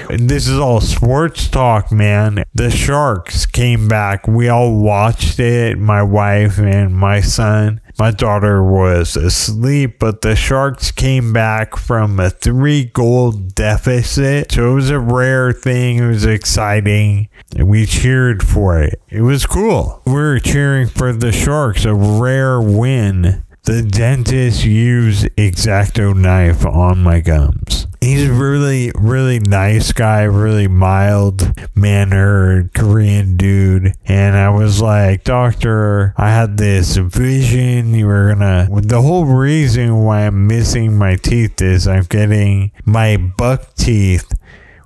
This 0.08 0.48
is 0.48 0.58
all 0.58 0.80
sports 0.80 1.46
talk, 1.48 1.92
man. 1.92 2.42
The 2.54 2.70
Sharks 2.70 3.44
came 3.44 3.86
back. 3.86 4.26
We 4.26 4.48
all 4.48 4.80
watched 4.80 5.38
it, 5.38 5.78
my 5.78 6.02
wife 6.02 6.58
and 6.58 6.96
my 6.96 7.20
son. 7.20 7.82
My 8.00 8.10
daughter 8.10 8.64
was 8.64 9.14
asleep, 9.14 9.98
but 9.98 10.22
the 10.22 10.34
Sharks 10.34 10.90
came 10.90 11.34
back 11.34 11.76
from 11.76 12.18
a 12.18 12.30
three 12.30 12.84
goal 12.84 13.30
deficit. 13.30 14.52
So 14.52 14.70
it 14.70 14.74
was 14.74 14.88
a 14.88 14.98
rare 14.98 15.52
thing. 15.52 15.98
It 15.98 16.06
was 16.06 16.24
exciting. 16.24 17.28
And 17.54 17.68
we 17.68 17.84
cheered 17.84 18.42
for 18.42 18.80
it. 18.80 19.02
It 19.10 19.20
was 19.20 19.44
cool. 19.44 20.00
We 20.06 20.14
were 20.14 20.38
cheering 20.38 20.88
for 20.88 21.12
the 21.12 21.30
Sharks, 21.30 21.84
a 21.84 21.94
rare 21.94 22.58
win. 22.58 23.44
The 23.64 23.82
dentist 23.82 24.64
used 24.64 25.28
X-Acto 25.38 26.16
knife 26.16 26.64
on 26.66 27.02
my 27.02 27.20
gums 27.20 27.86
he's 28.00 28.28
really, 28.28 28.92
really 28.94 29.38
nice 29.38 29.92
guy, 29.92 30.22
really 30.22 30.68
mild 30.68 31.52
mannered 31.74 32.72
Korean 32.74 33.36
dude. 33.36 33.94
And 34.06 34.36
I 34.36 34.48
was 34.50 34.80
like, 34.80 35.24
Doctor, 35.24 36.14
I 36.16 36.30
had 36.30 36.56
this 36.56 36.96
vision. 36.96 37.94
You 37.94 38.06
were 38.06 38.34
gonna. 38.34 38.68
The 38.70 39.02
whole 39.02 39.26
reason 39.26 40.02
why 40.02 40.26
I'm 40.26 40.46
missing 40.46 40.96
my 40.96 41.16
teeth 41.16 41.60
is 41.60 41.86
I'm 41.86 42.04
getting 42.04 42.72
my 42.84 43.16
buck 43.16 43.74
teeth 43.74 44.32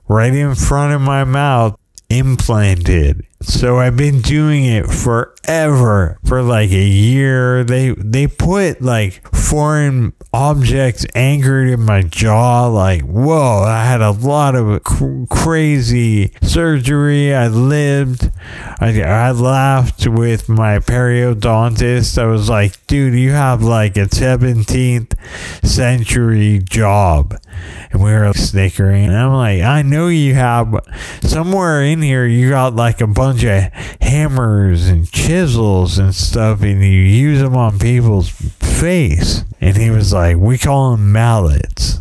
right 0.09 0.35
in 0.35 0.55
front 0.55 0.93
of 0.95 1.01
my 1.01 1.25
mouth 1.25 1.79
implanted. 2.11 3.27
So 3.47 3.79
I've 3.79 3.97
been 3.97 4.23
doing 4.23 4.65
it 4.65 4.87
forever, 4.87 6.19
for 6.25 6.43
like 6.43 6.71
a 6.71 6.85
year. 6.85 7.63
They 7.63 7.91
they 7.91 8.27
put 8.27 8.81
like 8.81 9.23
foreign 9.35 10.15
objects 10.33 11.05
anchored 11.15 11.69
in 11.69 11.83
my 11.83 12.03
jaw. 12.03 12.67
Like 12.69 13.03
whoa, 13.03 13.63
I 13.63 13.85
had 13.85 14.01
a 14.01 14.13
lot 14.13 14.55
of 14.55 14.83
cr- 14.83 15.25
crazy 15.29 16.33
surgery. 16.43 17.35
I 17.35 17.49
lived. 17.49 18.31
I 18.81 19.03
I 19.03 19.31
laughed 19.33 20.07
with 20.07 20.49
my 20.49 20.79
periodontist. 20.79 22.17
I 22.17 22.25
was 22.25 22.49
like, 22.49 22.87
dude, 22.87 23.13
you 23.13 23.33
have 23.33 23.63
like 23.63 23.99
a 23.99 24.07
17th 24.07 25.15
century 25.67 26.61
job. 26.61 27.39
And 27.93 28.03
we 28.03 28.11
were 28.13 28.33
snickering. 28.35 29.05
And 29.05 29.17
I'm 29.17 29.33
like, 29.33 29.63
I 29.63 29.83
know 29.83 30.09
you 30.09 30.35
have 30.35 30.75
somewhere 31.23 31.83
in 31.83 32.03
here, 32.03 32.27
you 32.27 32.51
got 32.51 32.75
like 32.75 33.01
a 33.01 33.07
bunch 33.35 33.45
of 33.45 33.73
hammers 34.01 34.89
and 34.89 35.11
chisels 35.11 35.99
and 35.99 36.15
stuff, 36.15 36.63
and 36.63 36.81
you 36.81 36.89
use 36.89 37.41
them 37.41 37.57
on 37.57 37.79
people's 37.79 38.29
face. 38.29 39.45
And 39.61 39.77
he 39.77 39.91
was 39.91 40.13
like, 40.13 40.37
we 40.37 40.57
call 40.59 40.93
them 40.93 41.11
mallets. 41.11 42.01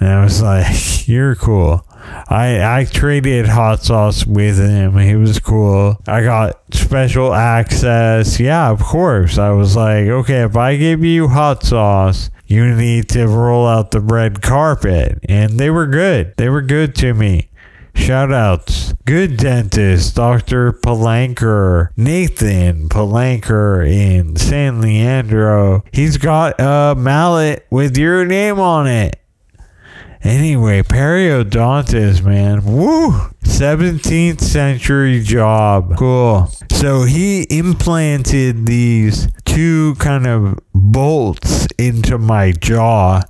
And 0.00 0.08
I 0.08 0.24
was 0.24 0.42
like, 0.42 0.66
you're 1.08 1.34
cool. 1.34 1.84
I 2.28 2.80
I 2.80 2.84
traded 2.84 3.46
hot 3.46 3.82
sauce 3.82 4.24
with 4.24 4.58
him. 4.58 4.96
He 4.96 5.16
was 5.16 5.40
cool. 5.40 6.00
I 6.06 6.22
got 6.22 6.62
special 6.72 7.34
access. 7.34 8.38
Yeah, 8.38 8.70
of 8.70 8.80
course. 8.80 9.38
I 9.38 9.50
was 9.50 9.74
like, 9.74 10.06
okay, 10.06 10.42
if 10.42 10.56
I 10.56 10.76
give 10.76 11.02
you 11.02 11.26
hot 11.26 11.64
sauce, 11.64 12.30
you 12.46 12.76
need 12.76 13.08
to 13.10 13.26
roll 13.26 13.66
out 13.66 13.90
the 13.90 14.00
red 14.00 14.40
carpet. 14.40 15.18
And 15.28 15.58
they 15.58 15.68
were 15.68 15.88
good. 15.88 16.34
They 16.36 16.48
were 16.48 16.62
good 16.62 16.94
to 16.96 17.12
me. 17.12 17.48
Shout 17.96 18.32
outs. 18.32 18.94
Good 19.04 19.36
dentist, 19.36 20.14
Dr. 20.14 20.72
Palanker, 20.72 21.90
Nathan 21.96 22.88
Palanker 22.88 23.84
in 23.84 24.36
San 24.36 24.80
Leandro. 24.80 25.82
He's 25.92 26.16
got 26.16 26.60
a 26.60 26.94
mallet 26.96 27.66
with 27.70 27.96
your 27.96 28.24
name 28.24 28.60
on 28.60 28.86
it. 28.86 29.20
Anyway, 30.22 30.82
periodontist, 30.82 32.24
man. 32.24 32.64
Woo! 32.64 33.12
17th 33.44 34.40
century 34.40 35.22
job. 35.22 35.96
Cool. 35.96 36.50
So 36.72 37.04
he 37.04 37.46
implanted 37.48 38.66
these 38.66 39.28
two 39.44 39.94
kind 39.96 40.26
of 40.26 40.58
bolts 40.92 41.66
into 41.78 42.18
my 42.18 42.52
jaw 42.52 43.20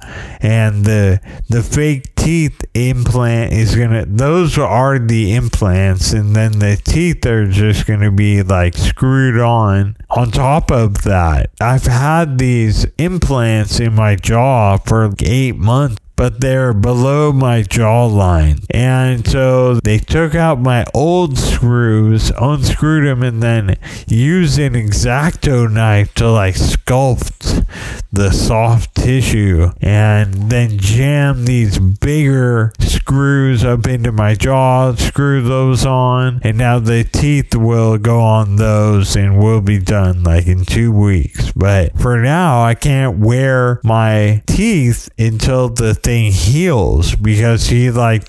and 0.40 0.84
the 0.84 1.20
the 1.48 1.62
fake 1.62 2.14
teeth 2.14 2.64
implant 2.74 3.52
is 3.52 3.74
gonna 3.74 4.04
those 4.06 4.58
are 4.58 4.98
the 4.98 5.34
implants 5.34 6.12
and 6.12 6.36
then 6.36 6.58
the 6.58 6.76
teeth 6.76 7.24
are 7.26 7.46
just 7.46 7.86
gonna 7.86 8.10
be 8.10 8.42
like 8.42 8.74
screwed 8.74 9.40
on 9.40 9.96
on 10.10 10.30
top 10.30 10.70
of 10.70 11.02
that. 11.02 11.50
I've 11.60 11.86
had 11.86 12.38
these 12.38 12.84
implants 12.98 13.80
in 13.80 13.94
my 13.94 14.16
jaw 14.16 14.78
for 14.78 15.12
eight 15.22 15.56
months 15.56 16.00
but 16.16 16.40
they're 16.40 16.72
below 16.72 17.32
my 17.32 17.62
jawline. 17.62 18.64
And 18.70 19.26
so 19.26 19.74
they 19.74 19.98
took 19.98 20.34
out 20.34 20.60
my 20.60 20.84
old 20.94 21.38
screws, 21.38 22.32
unscrewed 22.40 23.06
them, 23.06 23.22
and 23.22 23.42
then 23.42 23.76
used 24.08 24.58
an 24.58 24.74
X-Acto 24.74 25.70
knife 25.70 26.14
to 26.14 26.30
like 26.30 26.54
sculpt 26.54 27.66
the 28.12 28.30
soft 28.30 28.94
tissue 28.94 29.70
and 29.82 30.50
then 30.50 30.78
jam 30.78 31.44
these 31.44 31.78
bigger 31.78 32.72
screws 32.80 33.64
up 33.64 33.86
into 33.86 34.10
my 34.10 34.34
jaw, 34.34 34.94
screw 34.94 35.42
those 35.42 35.84
on, 35.84 36.40
and 36.42 36.56
now 36.56 36.78
the 36.78 37.04
teeth 37.04 37.54
will 37.54 37.98
go 37.98 38.20
on 38.20 38.56
those 38.56 39.16
and 39.16 39.38
will 39.38 39.60
be 39.60 39.78
done 39.78 40.22
like 40.22 40.46
in 40.46 40.64
two 40.64 40.90
weeks. 40.90 41.52
But 41.52 41.98
for 42.00 42.18
now, 42.18 42.62
I 42.62 42.74
can't 42.74 43.18
wear 43.18 43.80
my 43.84 44.42
teeth 44.46 45.08
until 45.18 45.68
the 45.68 45.94
thing 46.06 46.30
heals 46.30 47.16
because 47.16 47.66
he 47.66 47.90
like 47.90 48.22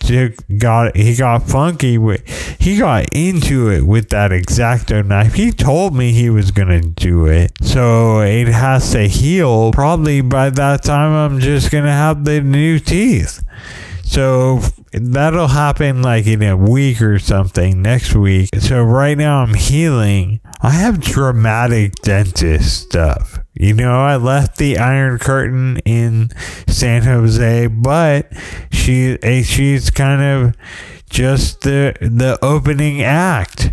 got 0.58 0.98
he 0.98 1.16
got 1.16 1.48
funky 1.48 2.00
with 2.00 2.28
he 2.60 2.80
got 2.80 3.06
into 3.14 3.70
it 3.70 3.84
with 3.84 4.10
that 4.10 4.32
X-Acto 4.32 5.06
knife. 5.06 5.36
He 5.36 5.52
told 5.52 5.94
me 5.94 6.12
he 6.12 6.32
was 6.32 6.50
gonna 6.50 6.82
do 6.82 7.28
it, 7.28 7.52
so 7.62 8.22
it 8.22 8.48
has 8.48 8.92
to 8.94 9.08
heal. 9.08 9.72
Probably 9.74 10.22
by 10.22 10.50
that 10.50 10.84
time, 10.84 11.12
I'm 11.12 11.40
just 11.40 11.70
gonna 11.70 11.92
have 11.92 12.26
the 12.26 12.42
new 12.42 12.80
teeth. 12.80 13.44
So 14.02 14.62
that'll 14.92 15.48
happen 15.48 16.02
like 16.02 16.26
in 16.26 16.42
a 16.42 16.58
week 16.58 17.00
or 17.00 17.20
something 17.20 17.84
next 17.84 18.16
week. 18.16 18.50
So 18.58 18.82
right 18.82 19.16
now 19.16 19.44
I'm 19.44 19.54
healing. 19.54 20.40
I 20.64 20.72
have 20.72 21.00
dramatic 21.00 21.94
dentist 22.02 22.88
stuff. 22.90 23.40
You 23.60 23.74
know, 23.74 24.02
I 24.02 24.18
left 24.18 24.58
the 24.58 24.78
Iron 24.78 25.18
Curtain 25.18 25.78
in 25.80 26.30
San 26.68 27.04
Jose, 27.04 27.68
but 27.68 28.32
she 28.72 29.18
eh, 29.24 29.42
she's 29.42 29.90
kind 29.90 30.22
of 30.22 30.56
just 31.10 31.62
the 31.62 31.96
the 32.00 32.38
opening 32.44 33.02
act 33.02 33.72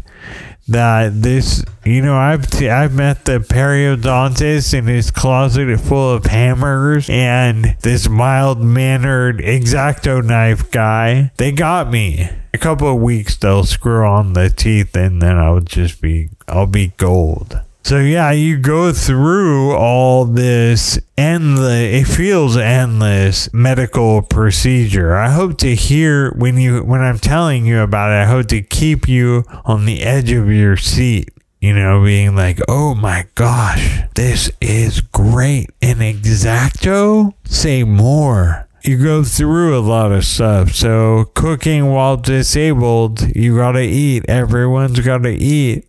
that 0.69 1.23
this 1.23 1.63
you 1.85 2.01
know 2.01 2.17
I've 2.17 2.49
t- 2.49 2.71
I've 2.71 2.95
met 2.95 3.27
the 3.27 3.41
periodontist 3.41 4.73
in 4.73 4.87
his 4.87 5.11
closet 5.11 5.79
full 5.79 6.13
of 6.13 6.25
hammers 6.25 7.11
and 7.11 7.77
this 7.83 8.09
mild 8.09 8.63
mannered 8.63 9.43
X-Acto 9.45 10.25
knife 10.25 10.71
guy. 10.71 11.31
They 11.37 11.53
got 11.53 11.91
me. 11.91 12.31
A 12.55 12.59
couple 12.59 12.89
of 12.89 13.03
weeks 13.03 13.37
they'll 13.37 13.65
screw 13.65 14.07
on 14.07 14.33
the 14.33 14.49
teeth 14.49 14.97
and 14.97 15.21
then 15.21 15.37
I'll 15.37 15.61
just 15.61 16.01
be 16.01 16.31
I'll 16.49 16.67
be 16.67 16.93
gold 16.97 17.61
so 17.85 17.99
yeah, 17.99 18.31
you 18.31 18.57
go 18.57 18.93
through 18.93 19.73
all 19.75 20.25
this 20.25 20.99
endless 21.19 22.03
it 22.03 22.05
feels 22.05 22.57
endless 22.57 23.53
medical 23.53 24.23
procedure. 24.23 25.15
I 25.15 25.31
hope 25.31 25.59
to 25.59 25.75
hear 25.75 26.33
when 26.33 26.57
you 26.57 26.83
when 26.83 27.03
I'm 27.03 27.19
telling 27.19 27.67
you 27.67 27.81
about 27.81 28.11
it, 28.11 28.23
I 28.23 28.25
hope 28.25 28.47
to 28.49 28.63
keep 28.63 29.07
you 29.07 29.45
on 29.67 29.85
the 29.85 30.03
edge 30.03 30.33
of 30.33 30.51
your 30.51 30.79
seat. 30.79 31.31
You 31.61 31.75
know, 31.75 32.03
being 32.03 32.35
like, 32.35 32.59
oh 32.69 32.95
my 32.95 33.27
gosh, 33.35 34.01
this 34.15 34.51
is 34.61 35.01
great. 35.01 35.71
An 35.81 36.03
X-Acto? 36.03 37.33
Say 37.45 37.85
more 37.85 38.64
you 38.85 39.03
go 39.03 39.25
through 39.25 39.79
a 39.79 39.81
lot 39.81 40.13
of 40.13 40.25
stuff. 40.25 40.73
So 40.73 41.31
cooking 41.35 41.87
while 41.87 42.19
disabled, 42.19 43.35
you 43.35 43.57
gotta 43.57 43.81
eat. 43.81 44.25
Everyone's 44.29 45.01
gotta 45.01 45.31
eat. 45.31 45.87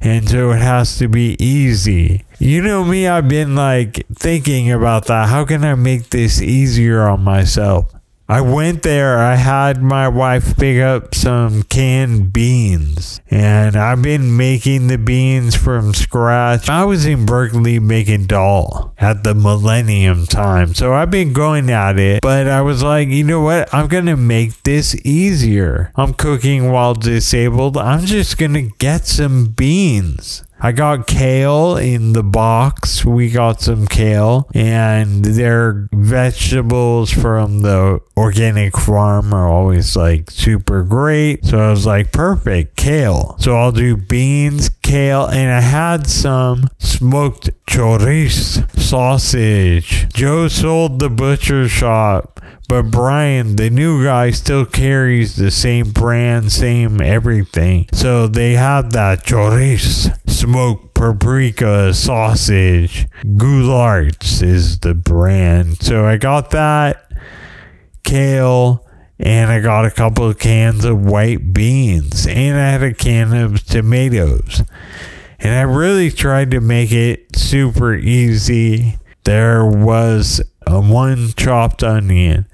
And 0.00 0.28
so 0.28 0.52
it 0.52 0.60
has 0.60 0.96
to 0.98 1.08
be 1.08 1.36
easy. 1.42 2.24
You 2.38 2.62
know 2.62 2.84
me, 2.84 3.08
I've 3.08 3.28
been 3.28 3.56
like 3.56 4.06
thinking 4.14 4.70
about 4.70 5.06
that. 5.06 5.28
How 5.28 5.44
can 5.44 5.64
I 5.64 5.74
make 5.74 6.10
this 6.10 6.40
easier 6.40 7.02
on 7.08 7.24
myself? 7.24 7.95
I 8.28 8.40
went 8.40 8.82
there. 8.82 9.18
I 9.18 9.36
had 9.36 9.80
my 9.80 10.08
wife 10.08 10.56
pick 10.56 10.80
up 10.80 11.14
some 11.14 11.62
canned 11.62 12.32
beans, 12.32 13.20
and 13.30 13.76
I've 13.76 14.02
been 14.02 14.36
making 14.36 14.88
the 14.88 14.98
beans 14.98 15.54
from 15.54 15.94
scratch. 15.94 16.68
I 16.68 16.84
was 16.84 17.06
in 17.06 17.24
Berkeley 17.24 17.78
making 17.78 18.26
dal 18.26 18.92
at 18.98 19.22
the 19.22 19.32
millennium 19.32 20.26
time, 20.26 20.74
so 20.74 20.92
I've 20.92 21.10
been 21.10 21.32
going 21.32 21.70
at 21.70 22.00
it. 22.00 22.20
But 22.20 22.48
I 22.48 22.62
was 22.62 22.82
like, 22.82 23.08
you 23.08 23.22
know 23.22 23.42
what? 23.42 23.72
I'm 23.72 23.86
gonna 23.86 24.16
make 24.16 24.60
this 24.64 24.96
easier. 25.06 25.92
I'm 25.94 26.12
cooking 26.12 26.72
while 26.72 26.94
disabled. 26.94 27.76
I'm 27.76 28.06
just 28.06 28.38
gonna 28.38 28.62
get 28.62 29.06
some 29.06 29.46
beans. 29.46 30.42
I 30.66 30.72
got 30.72 31.06
kale 31.06 31.76
in 31.76 32.12
the 32.12 32.24
box. 32.24 33.04
We 33.04 33.30
got 33.30 33.60
some 33.60 33.86
kale, 33.86 34.48
and 34.52 35.24
their 35.24 35.86
vegetables 35.92 37.12
from 37.12 37.60
the 37.60 38.00
organic 38.16 38.76
farm 38.76 39.32
are 39.32 39.48
always 39.48 39.94
like 39.94 40.28
super 40.28 40.82
great. 40.82 41.44
So 41.44 41.60
I 41.60 41.70
was 41.70 41.86
like, 41.86 42.10
perfect, 42.10 42.76
kale. 42.76 43.36
So 43.38 43.54
I'll 43.54 43.70
do 43.70 43.96
beans, 43.96 44.68
kale, 44.82 45.26
and 45.28 45.52
I 45.52 45.60
had 45.60 46.08
some 46.08 46.68
smoked 46.78 47.48
chorizo 47.68 48.68
sausage. 48.76 50.12
Joe 50.12 50.48
sold 50.48 50.98
the 50.98 51.10
butcher 51.10 51.68
shop 51.68 52.40
but 52.68 52.90
Brian, 52.90 53.56
the 53.56 53.70
new 53.70 54.04
guy, 54.04 54.30
still 54.30 54.64
carries 54.64 55.36
the 55.36 55.50
same 55.50 55.90
brand, 55.90 56.52
same 56.52 57.00
everything. 57.00 57.88
So 57.92 58.26
they 58.26 58.52
have 58.54 58.92
that 58.92 59.24
chorizo, 59.24 60.18
smoked 60.28 60.94
paprika 60.94 61.94
sausage. 61.94 63.06
Goularts 63.22 64.42
is 64.42 64.80
the 64.80 64.94
brand. 64.94 65.82
So 65.82 66.04
I 66.06 66.16
got 66.16 66.50
that, 66.50 67.10
kale, 68.04 68.86
and 69.18 69.50
I 69.50 69.60
got 69.60 69.84
a 69.84 69.90
couple 69.90 70.28
of 70.28 70.38
cans 70.38 70.84
of 70.84 71.04
white 71.04 71.52
beans, 71.52 72.26
and 72.26 72.58
I 72.58 72.70
had 72.70 72.82
a 72.82 72.94
can 72.94 73.32
of 73.34 73.64
tomatoes. 73.64 74.62
And 75.38 75.54
I 75.54 75.62
really 75.62 76.10
tried 76.10 76.50
to 76.52 76.60
make 76.60 76.92
it 76.92 77.36
super 77.36 77.94
easy. 77.94 78.98
There 79.24 79.64
was 79.64 80.40
a 80.66 80.80
one 80.80 81.32
chopped 81.36 81.82
onion, 81.82 82.46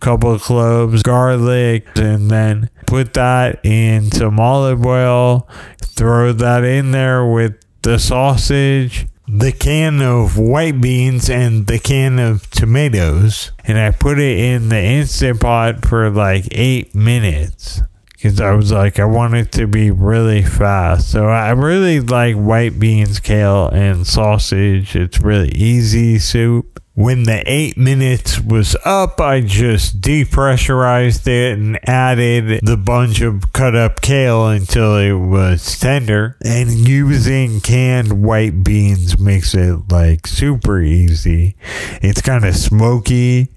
couple 0.00 0.32
of 0.32 0.42
cloves, 0.42 1.02
garlic, 1.02 1.86
and 1.96 2.30
then 2.30 2.70
put 2.86 3.14
that 3.14 3.64
in 3.64 4.10
some 4.10 4.40
olive 4.40 4.84
oil, 4.84 5.48
throw 5.80 6.32
that 6.32 6.64
in 6.64 6.90
there 6.90 7.24
with 7.24 7.54
the 7.82 7.98
sausage, 7.98 9.06
the 9.28 9.52
can 9.52 10.02
of 10.02 10.36
white 10.36 10.80
beans, 10.80 11.30
and 11.30 11.66
the 11.66 11.78
can 11.78 12.18
of 12.18 12.50
tomatoes. 12.50 13.52
And 13.64 13.78
I 13.78 13.90
put 13.92 14.18
it 14.18 14.38
in 14.38 14.70
the 14.70 14.82
Instant 14.82 15.40
Pot 15.40 15.86
for 15.86 16.10
like 16.10 16.48
eight 16.50 16.94
minutes 16.94 17.82
because 18.12 18.40
I 18.40 18.52
was 18.52 18.70
like, 18.70 18.98
I 18.98 19.06
want 19.06 19.34
it 19.34 19.52
to 19.52 19.66
be 19.66 19.90
really 19.90 20.42
fast. 20.42 21.10
So 21.10 21.26
I 21.26 21.50
really 21.50 22.00
like 22.00 22.34
white 22.34 22.78
beans, 22.78 23.18
kale, 23.18 23.68
and 23.68 24.06
sausage. 24.06 24.94
It's 24.94 25.20
really 25.20 25.50
easy 25.52 26.18
soup. 26.18 26.79
When 27.00 27.22
the 27.22 27.42
eight 27.50 27.78
minutes 27.78 28.38
was 28.38 28.76
up, 28.84 29.22
I 29.22 29.40
just 29.40 30.02
depressurized 30.02 31.26
it 31.26 31.58
and 31.58 31.80
added 31.88 32.60
the 32.62 32.76
bunch 32.76 33.22
of 33.22 33.54
cut 33.54 33.74
up 33.74 34.02
kale 34.02 34.48
until 34.48 34.98
it 34.98 35.14
was 35.14 35.78
tender. 35.78 36.36
And 36.44 36.86
using 36.86 37.62
canned 37.62 38.22
white 38.22 38.62
beans 38.62 39.18
makes 39.18 39.54
it 39.54 39.90
like 39.90 40.26
super 40.26 40.78
easy. 40.78 41.56
It's 42.02 42.20
kind 42.20 42.44
of 42.44 42.54
smoky 42.54 43.48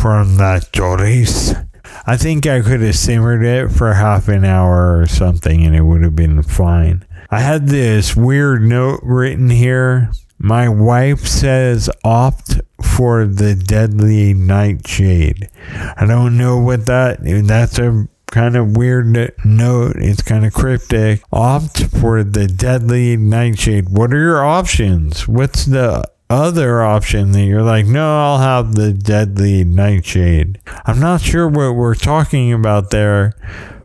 from 0.00 0.36
that 0.36 0.70
chorizo. 0.70 1.66
I 2.06 2.16
think 2.16 2.46
I 2.46 2.60
could 2.60 2.80
have 2.80 2.94
simmered 2.94 3.42
it 3.42 3.72
for 3.72 3.94
half 3.94 4.28
an 4.28 4.44
hour 4.44 5.00
or 5.00 5.08
something 5.08 5.66
and 5.66 5.74
it 5.74 5.82
would 5.82 6.04
have 6.04 6.14
been 6.14 6.44
fine. 6.44 7.04
I 7.28 7.40
had 7.40 7.66
this 7.66 8.14
weird 8.14 8.62
note 8.62 9.00
written 9.02 9.50
here. 9.50 10.12
My 10.38 10.68
wife 10.68 11.26
says 11.26 11.88
opt 12.04 12.60
for 12.82 13.24
the 13.24 13.54
deadly 13.54 14.34
nightshade. 14.34 15.48
I 15.96 16.06
don't 16.06 16.36
know 16.36 16.58
what 16.58 16.86
that 16.86 17.18
that's 17.46 17.78
a 17.78 18.08
kind 18.26 18.56
of 18.56 18.76
weird 18.76 19.06
note. 19.44 19.96
It's 19.96 20.22
kind 20.22 20.44
of 20.44 20.52
cryptic. 20.52 21.22
Opt 21.32 21.84
for 21.84 22.24
the 22.24 22.46
deadly 22.46 23.16
nightshade. 23.16 23.88
What 23.90 24.12
are 24.12 24.20
your 24.20 24.44
options? 24.44 25.28
What's 25.28 25.64
the 25.64 26.04
other 26.28 26.82
option 26.82 27.32
that 27.32 27.44
you're 27.44 27.62
like, 27.62 27.86
no, 27.86 28.18
I'll 28.18 28.38
have 28.38 28.74
the 28.74 28.92
deadly 28.92 29.62
nightshade. 29.62 30.60
I'm 30.84 30.98
not 30.98 31.20
sure 31.20 31.48
what 31.48 31.76
we're 31.76 31.94
talking 31.94 32.52
about 32.52 32.90
there, 32.90 33.34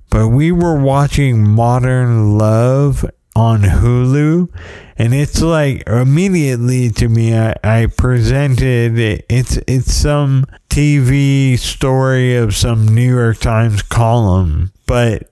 but 0.10 0.30
we 0.30 0.52
were 0.52 0.80
watching 0.80 1.48
Modern 1.48 2.38
Love 2.38 3.06
on 3.40 3.62
Hulu, 3.62 4.50
and 4.98 5.14
it's 5.14 5.42
like 5.42 5.88
immediately 5.88 6.90
to 6.92 7.08
me, 7.08 7.38
I, 7.38 7.56
I 7.64 7.86
presented 7.86 9.00
it, 9.00 9.26
it's 9.30 9.58
it's 9.68 9.94
some 9.94 10.46
TV 10.70 11.58
story 11.58 12.36
of 12.36 12.56
some 12.56 12.88
New 12.88 13.16
York 13.16 13.40
Times 13.40 13.82
column, 13.82 14.72
but 14.86 15.30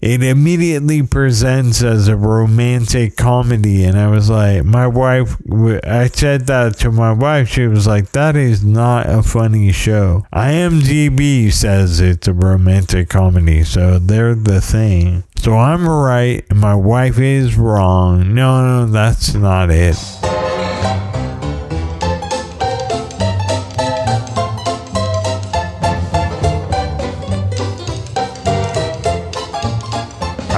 it 0.00 0.22
immediately 0.22 1.02
presents 1.02 1.82
as 1.82 2.06
a 2.06 2.16
romantic 2.16 3.16
comedy 3.16 3.82
and 3.82 3.98
i 3.98 4.06
was 4.06 4.30
like 4.30 4.64
my 4.64 4.86
wife 4.86 5.36
i 5.84 6.06
said 6.06 6.46
that 6.46 6.76
to 6.78 6.92
my 6.92 7.12
wife. 7.12 7.48
She 7.48 7.66
was 7.66 7.86
like 7.86 8.12
that 8.12 8.36
is 8.36 8.64
not 8.64 9.08
a 9.08 9.22
funny 9.22 9.72
show. 9.72 10.24
Imdb 10.32 11.52
says 11.52 12.00
it's 12.00 12.28
a 12.28 12.32
romantic 12.32 13.08
comedy 13.08 13.64
so 13.64 13.98
they're 13.98 14.34
the 14.34 14.60
thing 14.60 15.24
so 15.38 15.56
i'm 15.56 15.88
right 15.88 16.44
and 16.50 16.60
my 16.60 16.74
wife 16.74 17.18
is 17.18 17.56
wrong 17.56 18.34
no 18.34 18.84
no 18.84 18.86
that's 18.86 19.34
not 19.34 19.70
it 19.70 19.96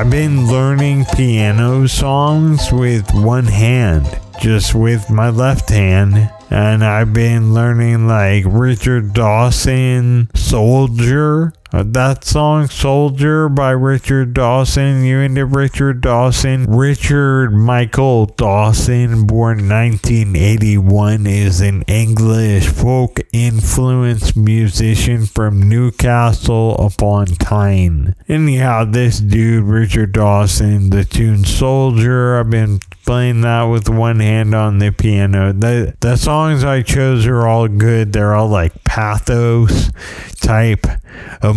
I've 0.01 0.09
been 0.11 0.47
learning 0.49 1.05
piano 1.15 1.87
songs 1.87 2.73
with 2.73 3.13
one 3.13 3.45
hand, 3.45 4.09
just 4.41 4.75
with 4.75 5.11
my 5.11 5.29
left 5.29 5.69
hand. 5.69 6.33
And 6.49 6.83
I've 6.83 7.13
been 7.13 7.53
learning 7.53 8.09
like 8.09 8.45
Richard 8.47 9.13
Dawson, 9.13 10.31
Soldier, 10.35 11.53
uh, 11.73 11.85
that 11.87 12.25
song, 12.25 12.67
Soldier 12.67 13.49
by 13.49 13.71
Richard 13.71 14.35
Dawson. 14.35 15.05
You 15.05 15.21
into 15.21 15.47
Richard 15.47 16.01
Dawson? 16.01 16.65
Richard 16.65 17.51
Michael 17.51 18.27
Dawson, 18.27 19.25
born 19.25 19.69
1981, 19.69 21.29
is 21.29 21.61
an 21.61 21.83
English 21.83 22.67
folk 22.67 23.21
influenced 23.33 24.37
musician 24.37 25.27
from 25.27 25.69
Newcastle 25.69 26.75
upon 26.75 27.27
Tyne. 27.27 28.17
Anyhow, 28.29 28.85
this 28.85 29.21
dude, 29.21 29.63
Richard 29.63 30.13
Dawson, 30.13 30.91
the 30.91 31.05
tune 31.05 31.45
Soldier, 31.45 32.41
I've 32.41 32.51
been 32.51 32.81
playing 33.07 33.43
that 33.43 33.63
with 33.65 33.89
one 33.89 34.19
hand 34.19 34.55
on 34.55 34.79
the 34.79 34.91
piano. 34.91 35.53
The, 35.53 35.95
the 36.01 36.17
songs 36.17 36.65
I 36.65 36.83
chose 36.83 37.27
are 37.27 37.47
all 37.47 37.69
good. 37.69 38.13
They're 38.13 38.35
all 38.35 38.49
like 38.49 38.83
pathos 38.83 39.91
type 40.41 40.87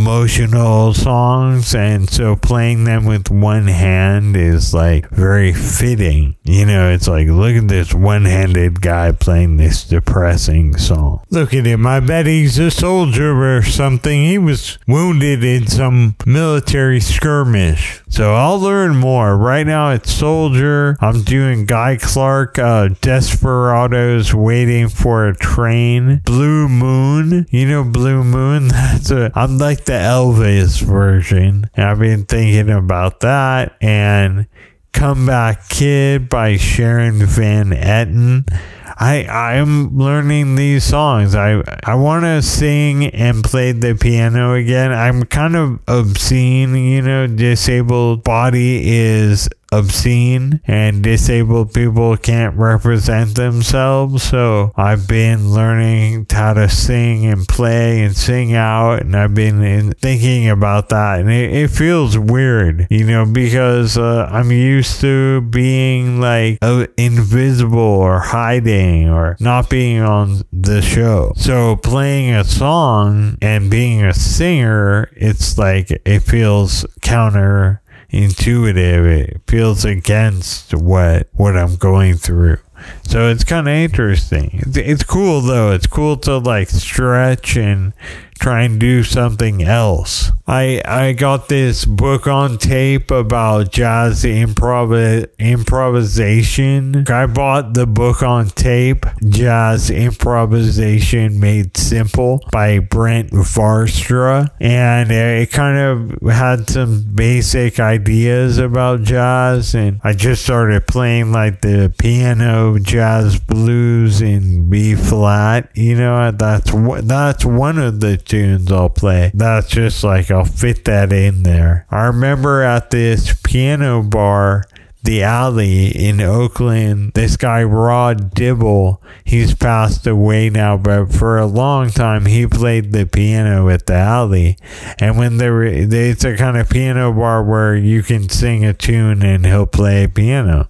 emotional 0.03 0.93
songs 0.93 1.73
and 1.73 2.09
so 2.09 2.35
playing 2.35 2.83
them 2.83 3.05
with 3.05 3.31
one 3.31 3.67
hand 3.67 4.35
is 4.35 4.73
like 4.73 5.09
very 5.11 5.53
fitting. 5.53 6.35
You 6.43 6.65
know 6.65 6.91
it's 6.91 7.07
like 7.07 7.29
look 7.29 7.55
at 7.55 7.69
this 7.69 7.93
one-handed 7.93 8.81
guy 8.81 9.13
playing 9.13 9.55
this 9.55 9.85
depressing 9.85 10.75
song. 10.75 11.21
Look 11.29 11.53
at 11.53 11.65
him. 11.65 11.87
I 11.87 12.01
bet 12.01 12.25
he's 12.25 12.59
a 12.59 12.69
soldier 12.69 13.57
or 13.57 13.63
something. 13.63 14.25
He 14.25 14.37
was 14.37 14.77
wounded 14.87 15.41
in 15.41 15.67
some 15.67 16.17
military 16.25 16.99
skirmish. 16.99 18.01
So 18.09 18.33
i'll 18.33 18.59
learn 18.59 18.97
more. 18.97 19.37
Right 19.37 19.65
now 19.65 19.91
it's 19.91 20.11
soldier. 20.11 20.97
I'm 20.99 21.23
doing 21.23 21.65
guy 21.65 21.95
clark 21.95 22.59
uh 22.59 22.89
desperados 22.99 24.33
waiting 24.33 24.89
for 24.89 25.29
a 25.29 25.33
train. 25.33 26.21
Blue 26.25 26.67
moon. 26.67 27.47
You 27.51 27.69
know 27.69 27.85
blue 27.85 28.25
moon? 28.25 28.67
That's 28.73 29.09
a 29.09 29.31
i'm 29.33 29.57
like 29.57 29.85
the 29.93 29.99
Elvis 29.99 30.81
version. 30.81 31.69
I've 31.77 31.99
been 31.99 32.25
thinking 32.25 32.71
about 32.71 33.19
that 33.19 33.75
and 33.79 34.47
Comeback 34.91 35.69
Kid 35.69 36.29
by 36.29 36.57
Sharon 36.57 37.23
Van 37.27 37.69
Etten. 37.69 38.51
I 38.97 39.27
I'm 39.27 39.95
learning 39.95 40.55
these 40.55 40.83
songs. 40.83 41.35
I 41.35 41.61
I 41.83 41.93
want 41.93 42.23
to 42.23 42.41
sing 42.41 43.05
and 43.05 43.43
play 43.43 43.71
the 43.71 43.93
piano 43.93 44.55
again. 44.55 44.91
I'm 44.91 45.25
kind 45.25 45.55
of 45.55 45.79
obscene, 45.87 46.75
you 46.75 47.03
know, 47.03 47.27
disabled 47.27 48.23
body 48.23 48.95
is 48.95 49.47
obscene 49.73 50.61
and 50.65 51.03
disabled 51.03 51.73
people 51.73 52.15
can't 52.17 52.55
represent 52.55 53.35
themselves. 53.35 54.23
So 54.23 54.71
I've 54.75 55.07
been 55.07 55.51
learning 55.51 56.27
how 56.31 56.53
to 56.53 56.69
sing 56.69 57.25
and 57.25 57.47
play 57.47 58.01
and 58.03 58.15
sing 58.15 58.53
out, 58.53 59.01
and 59.01 59.15
I've 59.15 59.35
been 59.35 59.93
thinking 59.93 60.49
about 60.49 60.89
that, 60.89 61.19
and 61.19 61.29
it, 61.29 61.53
it 61.53 61.67
feels 61.69 62.17
weird, 62.17 62.87
you 62.89 63.05
know, 63.05 63.25
because 63.25 63.97
uh, 63.97 64.29
I'm 64.31 64.51
used 64.51 65.01
to 65.01 65.41
being 65.41 66.19
like 66.19 66.57
uh, 66.61 66.87
invisible 66.97 67.79
or 67.79 68.19
hiding 68.19 69.09
or 69.09 69.37
not 69.39 69.69
being 69.69 70.01
on 70.01 70.43
the 70.51 70.81
show. 70.81 71.33
So 71.35 71.75
playing 71.77 72.33
a 72.33 72.43
song 72.43 73.37
and 73.41 73.69
being 73.69 74.03
a 74.03 74.13
singer, 74.13 75.09
it's 75.15 75.57
like 75.57 75.91
it 76.05 76.19
feels 76.19 76.85
counter 77.01 77.81
intuitive. 78.13 79.05
It 79.05 79.41
feels 79.47 79.83
against 79.83 80.73
what 80.73 81.27
what 81.33 81.57
I'm 81.57 81.75
going 81.75 82.15
through. 82.15 82.57
So 83.03 83.29
it's 83.29 83.43
kind 83.43 83.67
of 83.67 83.73
interesting. 83.73 84.49
It's, 84.65 84.77
it's 84.77 85.03
cool 85.03 85.41
though. 85.41 85.71
It's 85.71 85.87
cool 85.87 86.17
to 86.17 86.37
like 86.37 86.69
stretch 86.69 87.57
and 87.57 87.93
try 88.39 88.63
and 88.63 88.79
do 88.79 89.03
something 89.03 89.63
else. 89.63 90.31
I 90.47 90.81
I 90.85 91.13
got 91.13 91.47
this 91.47 91.85
book 91.85 92.27
on 92.27 92.57
tape 92.57 93.11
about 93.11 93.71
jazz 93.71 94.23
improv 94.23 95.27
improvisation. 95.39 97.05
I 97.07 97.25
bought 97.27 97.73
the 97.73 97.87
book 97.87 98.21
on 98.21 98.47
tape, 98.49 99.05
Jazz 99.27 99.89
Improvisation 99.89 101.39
Made 101.39 101.77
Simple 101.77 102.45
by 102.51 102.79
Brent 102.79 103.31
Vaartstra, 103.31 104.49
and 104.59 105.11
it 105.11 105.51
kind 105.51 105.77
of 105.77 106.31
had 106.31 106.69
some 106.69 107.03
basic 107.15 107.79
ideas 107.79 108.57
about 108.57 109.03
jazz. 109.03 109.73
And 109.75 110.01
I 110.03 110.13
just 110.13 110.43
started 110.43 110.87
playing 110.87 111.31
like 111.31 111.61
the 111.61 111.93
piano 111.97 112.79
jazz 112.79 113.39
blues 113.39 114.21
in 114.21 114.69
B 114.69 114.95
flat. 114.95 115.69
You 115.73 115.95
know, 115.95 116.31
that's 116.31 116.71
that's 116.71 117.45
one 117.45 117.77
of 117.77 117.99
the 117.99 118.17
tunes 118.25 118.71
I'll 118.71 118.89
play. 118.89 119.31
That's 119.33 119.67
just 119.69 120.03
like 120.03 120.31
I'll 120.31 120.45
fit 120.45 120.85
that 120.85 121.11
in 121.13 121.43
there. 121.43 121.85
I 121.89 122.05
remember 122.05 122.61
at 122.63 122.89
this 122.89 123.33
piano 123.43 124.01
bar 124.03 124.63
the 125.03 125.21
alley 125.21 125.87
in 125.87 126.21
Oakland. 126.21 127.11
This 127.13 127.35
guy, 127.35 127.63
Rod 127.63 128.33
Dibble, 128.33 129.01
he's 129.25 129.53
passed 129.53 130.07
away 130.07 130.49
now, 130.49 130.77
but 130.77 131.11
for 131.11 131.37
a 131.37 131.45
long 131.45 131.89
time 131.89 132.25
he 132.25 132.47
played 132.47 132.93
the 132.93 133.05
piano 133.05 133.69
at 133.69 133.85
the 133.85 133.95
alley. 133.95 134.57
And 134.99 135.17
when 135.17 135.37
there 135.37 135.63
it's 135.63 136.23
a 136.23 136.37
kind 136.37 136.57
of 136.57 136.69
piano 136.69 137.11
bar 137.11 137.43
where 137.43 137.75
you 137.75 138.01
can 138.01 138.29
sing 138.29 138.65
a 138.65 138.73
tune 138.73 139.23
and 139.23 139.45
he'll 139.45 139.65
play 139.65 140.05
a 140.05 140.09
piano. 140.09 140.67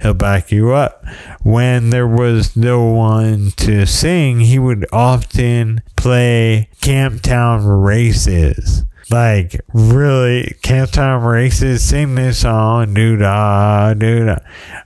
He'll 0.00 0.14
back 0.14 0.50
you 0.50 0.72
up. 0.72 1.04
When 1.42 1.90
there 1.90 2.08
was 2.08 2.56
no 2.56 2.84
one 2.84 3.52
to 3.56 3.86
sing, 3.86 4.40
he 4.40 4.58
would 4.58 4.84
often 4.92 5.82
play 5.96 6.68
Camptown 6.80 7.84
races 7.84 8.84
like 9.10 9.60
really 9.72 10.56
Camptown 10.62 11.24
races 11.24 11.88
sing 11.88 12.14
this 12.14 12.40
song 12.40 12.94
doo 12.94 13.16
da 13.16 13.94
doo 13.94 14.26
da 14.26 14.36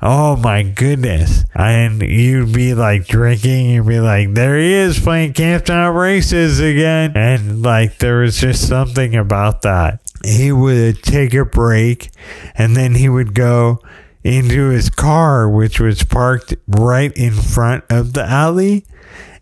oh 0.02 0.36
my 0.36 0.62
goodness. 0.62 1.44
And 1.54 2.02
you'd 2.02 2.52
be 2.52 2.74
like 2.74 3.06
drinking 3.06 3.70
you'd 3.70 3.86
be 3.86 4.00
like 4.00 4.34
there 4.34 4.58
he 4.58 4.72
is 4.72 5.00
playing 5.00 5.32
Camptown 5.32 5.98
races 5.98 6.60
again. 6.60 7.12
And 7.16 7.62
like 7.62 7.98
there 7.98 8.20
was 8.20 8.38
just 8.38 8.68
something 8.68 9.14
about 9.14 9.62
that. 9.62 10.00
He 10.24 10.52
would 10.52 11.02
take 11.02 11.32
a 11.32 11.44
break 11.44 12.10
and 12.54 12.76
then 12.76 12.94
he 12.94 13.08
would 13.08 13.34
go 13.34 13.80
into 14.22 14.68
his 14.68 14.90
car 14.90 15.48
which 15.48 15.80
was 15.80 16.02
parked 16.02 16.54
right 16.68 17.10
in 17.16 17.32
front 17.32 17.82
of 17.88 18.12
the 18.12 18.22
alley 18.22 18.84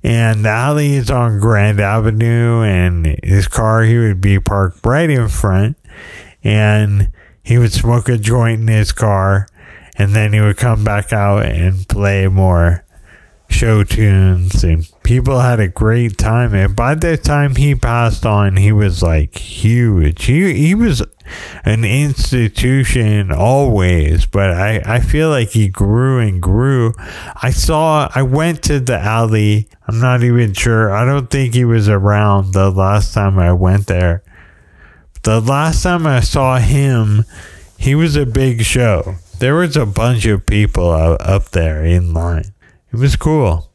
and 0.02 0.44
the 0.44 0.50
alley 0.50 0.94
is 0.94 1.10
on 1.10 1.40
Grand 1.40 1.80
Avenue, 1.80 2.62
and 2.62 3.18
his 3.22 3.48
car 3.48 3.82
he 3.82 3.98
would 3.98 4.20
be 4.20 4.38
parked 4.38 4.84
right 4.84 5.10
in 5.10 5.28
front, 5.28 5.76
and 6.42 7.12
he 7.42 7.58
would 7.58 7.72
smoke 7.72 8.08
a 8.08 8.18
joint 8.18 8.62
in 8.62 8.68
his 8.68 8.92
car, 8.92 9.48
and 9.96 10.14
then 10.14 10.32
he 10.32 10.40
would 10.40 10.56
come 10.56 10.84
back 10.84 11.12
out 11.12 11.44
and 11.44 11.88
play 11.88 12.28
more 12.28 12.84
show 13.48 13.82
tunes 13.82 14.62
and 14.62 14.88
people 15.02 15.40
had 15.40 15.58
a 15.58 15.68
great 15.68 16.18
time. 16.18 16.54
And 16.54 16.76
by 16.76 16.94
the 16.94 17.16
time 17.16 17.56
he 17.56 17.74
passed 17.74 18.26
on 18.26 18.56
he 18.56 18.72
was 18.72 19.02
like 19.02 19.36
huge. 19.36 20.24
He 20.24 20.54
he 20.54 20.74
was 20.74 21.02
an 21.64 21.84
institution 21.84 23.30
always 23.30 24.24
but 24.24 24.50
i 24.50 24.80
i 24.86 24.98
feel 24.98 25.28
like 25.28 25.50
he 25.50 25.68
grew 25.68 26.20
and 26.20 26.40
grew. 26.40 26.92
I 27.42 27.50
saw 27.50 28.10
i 28.14 28.22
went 28.22 28.62
to 28.64 28.80
the 28.80 28.98
alley. 28.98 29.68
I'm 29.86 30.00
not 30.00 30.22
even 30.22 30.52
sure. 30.52 30.92
I 30.92 31.04
don't 31.04 31.30
think 31.30 31.54
he 31.54 31.64
was 31.64 31.88
around 31.88 32.52
the 32.52 32.70
last 32.70 33.14
time 33.14 33.38
i 33.38 33.52
went 33.52 33.86
there. 33.86 34.22
The 35.22 35.40
last 35.40 35.82
time 35.82 36.06
i 36.06 36.20
saw 36.20 36.58
him 36.58 37.24
he 37.78 37.94
was 37.94 38.16
a 38.16 38.26
big 38.26 38.62
show. 38.62 39.16
There 39.38 39.54
was 39.54 39.76
a 39.76 39.86
bunch 39.86 40.26
of 40.26 40.46
people 40.46 40.90
up 40.90 41.50
there 41.50 41.84
in 41.84 42.12
line 42.12 42.52
it 42.92 42.96
was 42.96 43.16
cool. 43.16 43.70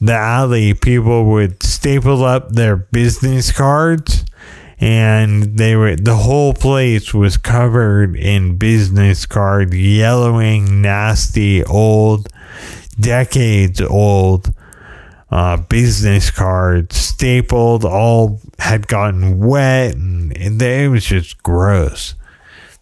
The 0.00 0.14
alley, 0.14 0.74
people 0.74 1.26
would 1.26 1.62
staple 1.62 2.24
up 2.24 2.50
their 2.50 2.76
business 2.76 3.52
cards 3.52 4.24
and 4.80 5.56
they 5.56 5.76
were 5.76 5.96
the 5.96 6.16
whole 6.16 6.52
place 6.52 7.14
was 7.14 7.36
covered 7.36 8.16
in 8.16 8.58
business 8.58 9.24
card 9.24 9.72
yellowing 9.72 10.82
nasty 10.82 11.64
old 11.64 12.28
decades 12.98 13.80
old 13.80 14.52
uh, 15.30 15.56
business 15.56 16.30
cards 16.30 16.96
stapled 16.96 17.84
all 17.84 18.40
had 18.58 18.86
gotten 18.88 19.38
wet 19.38 19.94
and, 19.94 20.36
and 20.36 20.60
it 20.60 20.90
was 20.90 21.04
just 21.04 21.42
gross. 21.42 22.14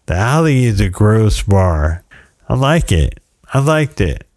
The 0.07 0.15
alley 0.15 0.65
is 0.65 0.81
a 0.81 0.89
gross 0.89 1.41
bar. 1.43 2.03
I 2.49 2.55
like 2.55 2.91
it. 2.91 3.19
I 3.53 3.59
liked 3.59 4.01
it 4.01 4.27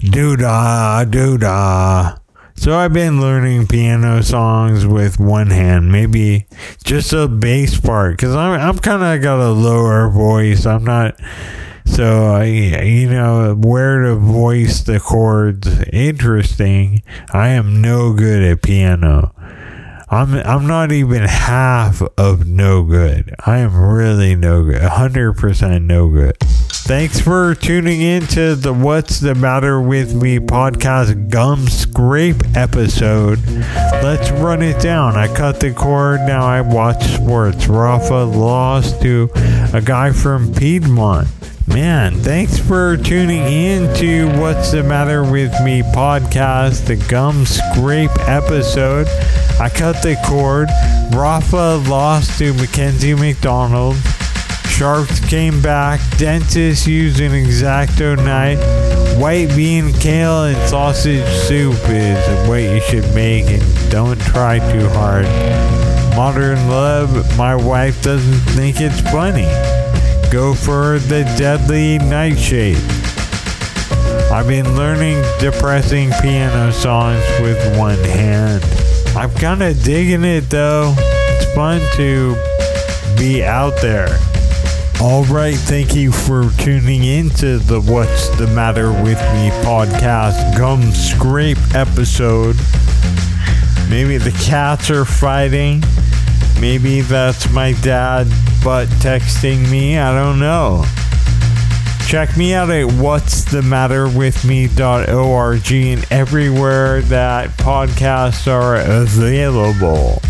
doo 0.00 0.36
da, 0.36 1.04
doo 1.04 1.38
da. 1.38 2.16
So 2.54 2.76
I've 2.76 2.92
been 2.92 3.20
learning 3.20 3.68
piano 3.68 4.22
songs 4.22 4.84
with 4.84 5.18
one 5.18 5.48
hand, 5.48 5.90
maybe 5.90 6.46
just 6.84 7.12
a 7.14 7.26
bass 7.26 7.80
part, 7.80 8.18
because 8.18 8.34
I'm 8.34 8.60
I'm 8.60 8.78
kind 8.78 9.02
of 9.02 9.22
got 9.22 9.40
a 9.40 9.50
lower 9.50 10.10
voice. 10.10 10.66
I'm 10.66 10.84
not 10.84 11.18
so 11.86 12.34
I, 12.34 12.44
you 12.44 13.08
know 13.08 13.54
where 13.54 14.02
to 14.02 14.16
voice 14.16 14.82
the 14.82 15.00
chords. 15.00 15.68
Interesting. 15.92 17.02
I 17.32 17.48
am 17.48 17.80
no 17.80 18.12
good 18.12 18.42
at 18.42 18.62
piano. 18.62 19.34
I'm 20.08 20.34
I'm 20.34 20.66
not 20.66 20.92
even 20.92 21.22
half 21.22 22.02
of 22.18 22.46
no 22.46 22.84
good. 22.84 23.34
I 23.46 23.58
am 23.58 23.74
really 23.74 24.34
no 24.34 24.64
good. 24.64 24.82
100% 24.82 25.82
no 25.82 26.08
good. 26.08 26.36
Thanks 26.90 27.20
for 27.20 27.54
tuning 27.54 28.00
in 28.00 28.26
to 28.26 28.56
the 28.56 28.74
What's 28.74 29.20
the 29.20 29.36
Matter 29.36 29.80
with 29.80 30.12
Me 30.12 30.40
podcast 30.40 31.30
gum 31.30 31.68
scrape 31.68 32.42
episode. 32.56 33.38
Let's 34.02 34.32
run 34.32 34.60
it 34.60 34.82
down. 34.82 35.14
I 35.14 35.32
cut 35.32 35.60
the 35.60 35.72
cord. 35.72 36.18
Now 36.22 36.44
I 36.44 36.62
watch 36.62 37.00
sports. 37.04 37.68
Rafa 37.68 38.24
lost 38.24 39.00
to 39.02 39.30
a 39.72 39.80
guy 39.80 40.10
from 40.10 40.52
Piedmont. 40.52 41.28
Man, 41.68 42.16
thanks 42.16 42.58
for 42.58 42.96
tuning 42.96 43.44
in 43.44 43.94
to 43.98 44.26
What's 44.40 44.72
the 44.72 44.82
Matter 44.82 45.22
with 45.22 45.52
Me 45.62 45.82
podcast, 45.82 46.88
the 46.88 46.96
gum 47.08 47.46
scrape 47.46 48.10
episode. 48.22 49.06
I 49.60 49.70
cut 49.72 50.02
the 50.02 50.20
cord. 50.26 50.68
Rafa 51.16 51.88
lost 51.88 52.36
to 52.40 52.52
Mackenzie 52.54 53.14
McDonald. 53.14 53.94
Sharks 54.80 55.20
came 55.20 55.60
back. 55.60 56.00
Dentist 56.16 56.86
used 56.86 57.20
an 57.20 57.34
X-Acto 57.34 58.16
knife. 58.16 58.58
White 59.20 59.54
bean, 59.54 59.92
kale, 59.92 60.44
and 60.44 60.56
sausage 60.70 61.28
soup 61.40 61.76
is 61.90 62.48
what 62.48 62.62
you 62.62 62.80
should 62.80 63.14
make, 63.14 63.44
and 63.44 63.90
don't 63.90 64.18
try 64.18 64.58
too 64.72 64.88
hard. 64.88 65.26
Modern 66.16 66.66
love, 66.70 67.36
my 67.36 67.54
wife 67.54 68.00
doesn't 68.02 68.40
think 68.54 68.80
it's 68.80 69.02
funny. 69.10 69.44
Go 70.30 70.54
for 70.54 70.98
the 70.98 71.24
deadly 71.36 71.98
nightshade. 71.98 72.78
I've 74.32 74.48
been 74.48 74.76
learning 74.76 75.22
depressing 75.40 76.10
piano 76.22 76.72
songs 76.72 77.22
with 77.42 77.76
one 77.76 77.98
hand. 77.98 78.64
I'm 79.14 79.30
kind 79.34 79.62
of 79.62 79.84
digging 79.84 80.24
it 80.24 80.48
though. 80.48 80.94
It's 80.96 81.54
fun 81.54 81.82
to 81.96 82.34
be 83.18 83.44
out 83.44 83.78
there. 83.82 84.18
All 85.02 85.24
right, 85.24 85.56
thank 85.56 85.96
you 85.96 86.12
for 86.12 86.50
tuning 86.58 87.04
in 87.04 87.30
to 87.30 87.56
the 87.56 87.80
What's 87.80 88.28
the 88.36 88.46
Matter 88.48 88.92
with 88.92 89.18
Me 89.32 89.48
podcast 89.64 90.58
gum 90.58 90.92
scrape 90.92 91.56
episode. 91.74 92.54
Maybe 93.88 94.18
the 94.18 94.38
cats 94.44 94.90
are 94.90 95.06
fighting. 95.06 95.82
Maybe 96.60 97.00
that's 97.00 97.50
my 97.50 97.72
dad 97.80 98.26
butt 98.62 98.88
texting 99.00 99.70
me. 99.70 99.98
I 99.98 100.12
don't 100.12 100.38
know. 100.38 100.84
Check 102.06 102.36
me 102.36 102.52
out 102.52 102.68
at 102.68 102.92
what's 102.92 103.44
the 103.44 103.62
matter 103.62 104.06
with 104.06 104.44
me.org 104.44 105.72
and 105.72 106.06
everywhere 106.10 107.00
that 107.02 107.48
podcasts 107.56 108.46
are 108.46 108.76
available. 108.76 110.20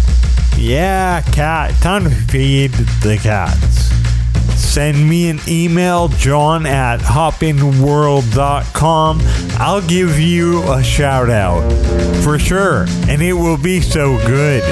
Yeah, 0.57 1.23
cat. 1.23 1.75
Time 1.83 2.05
to 2.05 2.11
feed 2.11 2.71
the 3.03 3.19
cats 3.21 4.00
send 4.61 5.09
me 5.09 5.31
an 5.31 5.41
email, 5.49 6.09
john 6.09 6.67
at 6.67 7.01
hoppinworld.com. 7.01 9.21
I'll 9.59 9.87
give 9.87 10.21
you 10.21 10.63
a 10.71 10.83
shout 10.83 11.31
out 11.31 11.63
for 12.23 12.39
sure, 12.39 12.85
and 13.09 13.23
it 13.23 13.33
will 13.33 13.57
be 13.59 13.81
so 13.81 14.19
good. 14.27 14.63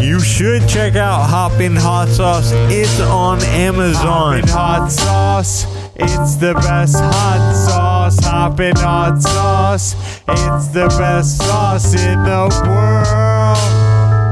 You 0.00 0.20
should 0.20 0.68
check 0.68 0.94
out 0.94 1.28
Hoppin' 1.28 1.74
Hot 1.74 2.06
Sauce. 2.08 2.52
It's 2.70 3.00
on 3.00 3.42
Amazon. 3.42 4.38
Hoppin' 4.40 4.48
Hot 4.50 4.92
Sauce. 4.92 5.66
It's 5.96 6.36
the 6.36 6.54
best 6.54 6.94
hot 6.94 7.52
sauce. 7.66 8.20
Hoppin' 8.24 8.76
Hot 8.76 9.20
Sauce. 9.20 9.96
It's 10.28 10.68
the 10.68 10.86
best 10.96 11.38
sauce 11.38 11.94
in 11.94 12.22
the 12.22 12.46
world. 12.64 13.58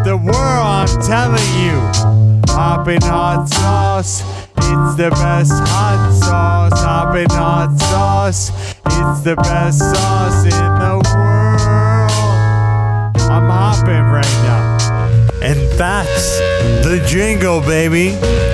The 0.07 0.17
world, 0.17 0.37
I'm 0.37 0.87
telling 1.03 1.43
you. 1.59 1.81
Hoppin' 2.55 3.03
Hot 3.03 3.49
Sauce. 3.49 4.23
It's 4.59 4.95
the 4.97 5.11
best 5.11 5.53
hot 5.53 6.13
sauce, 6.13 6.81
hoppin' 6.81 7.31
hot 7.31 7.79
sauce. 7.79 8.51
It's 8.87 9.21
the 9.23 9.37
best 9.37 9.79
sauce 9.79 10.45
in 10.45 10.51
the 10.51 11.03
world. 11.15 12.11
I'm 13.31 13.49
hopping 13.49 14.05
right 14.11 14.25
now. 14.43 14.77
And 15.43 15.59
that's 15.79 16.39
the 16.85 17.05
jingle, 17.07 17.61
baby. 17.61 18.11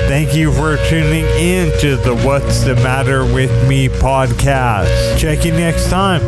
Thank 0.08 0.34
you 0.34 0.52
for 0.52 0.76
tuning 0.88 1.24
in 1.24 1.78
to 1.80 1.96
the 1.96 2.14
What's 2.14 2.64
the 2.64 2.74
Matter 2.76 3.24
with 3.24 3.50
Me 3.68 3.88
podcast. 3.88 5.18
Check 5.18 5.44
you 5.44 5.52
next 5.52 5.88
time. 5.88 6.20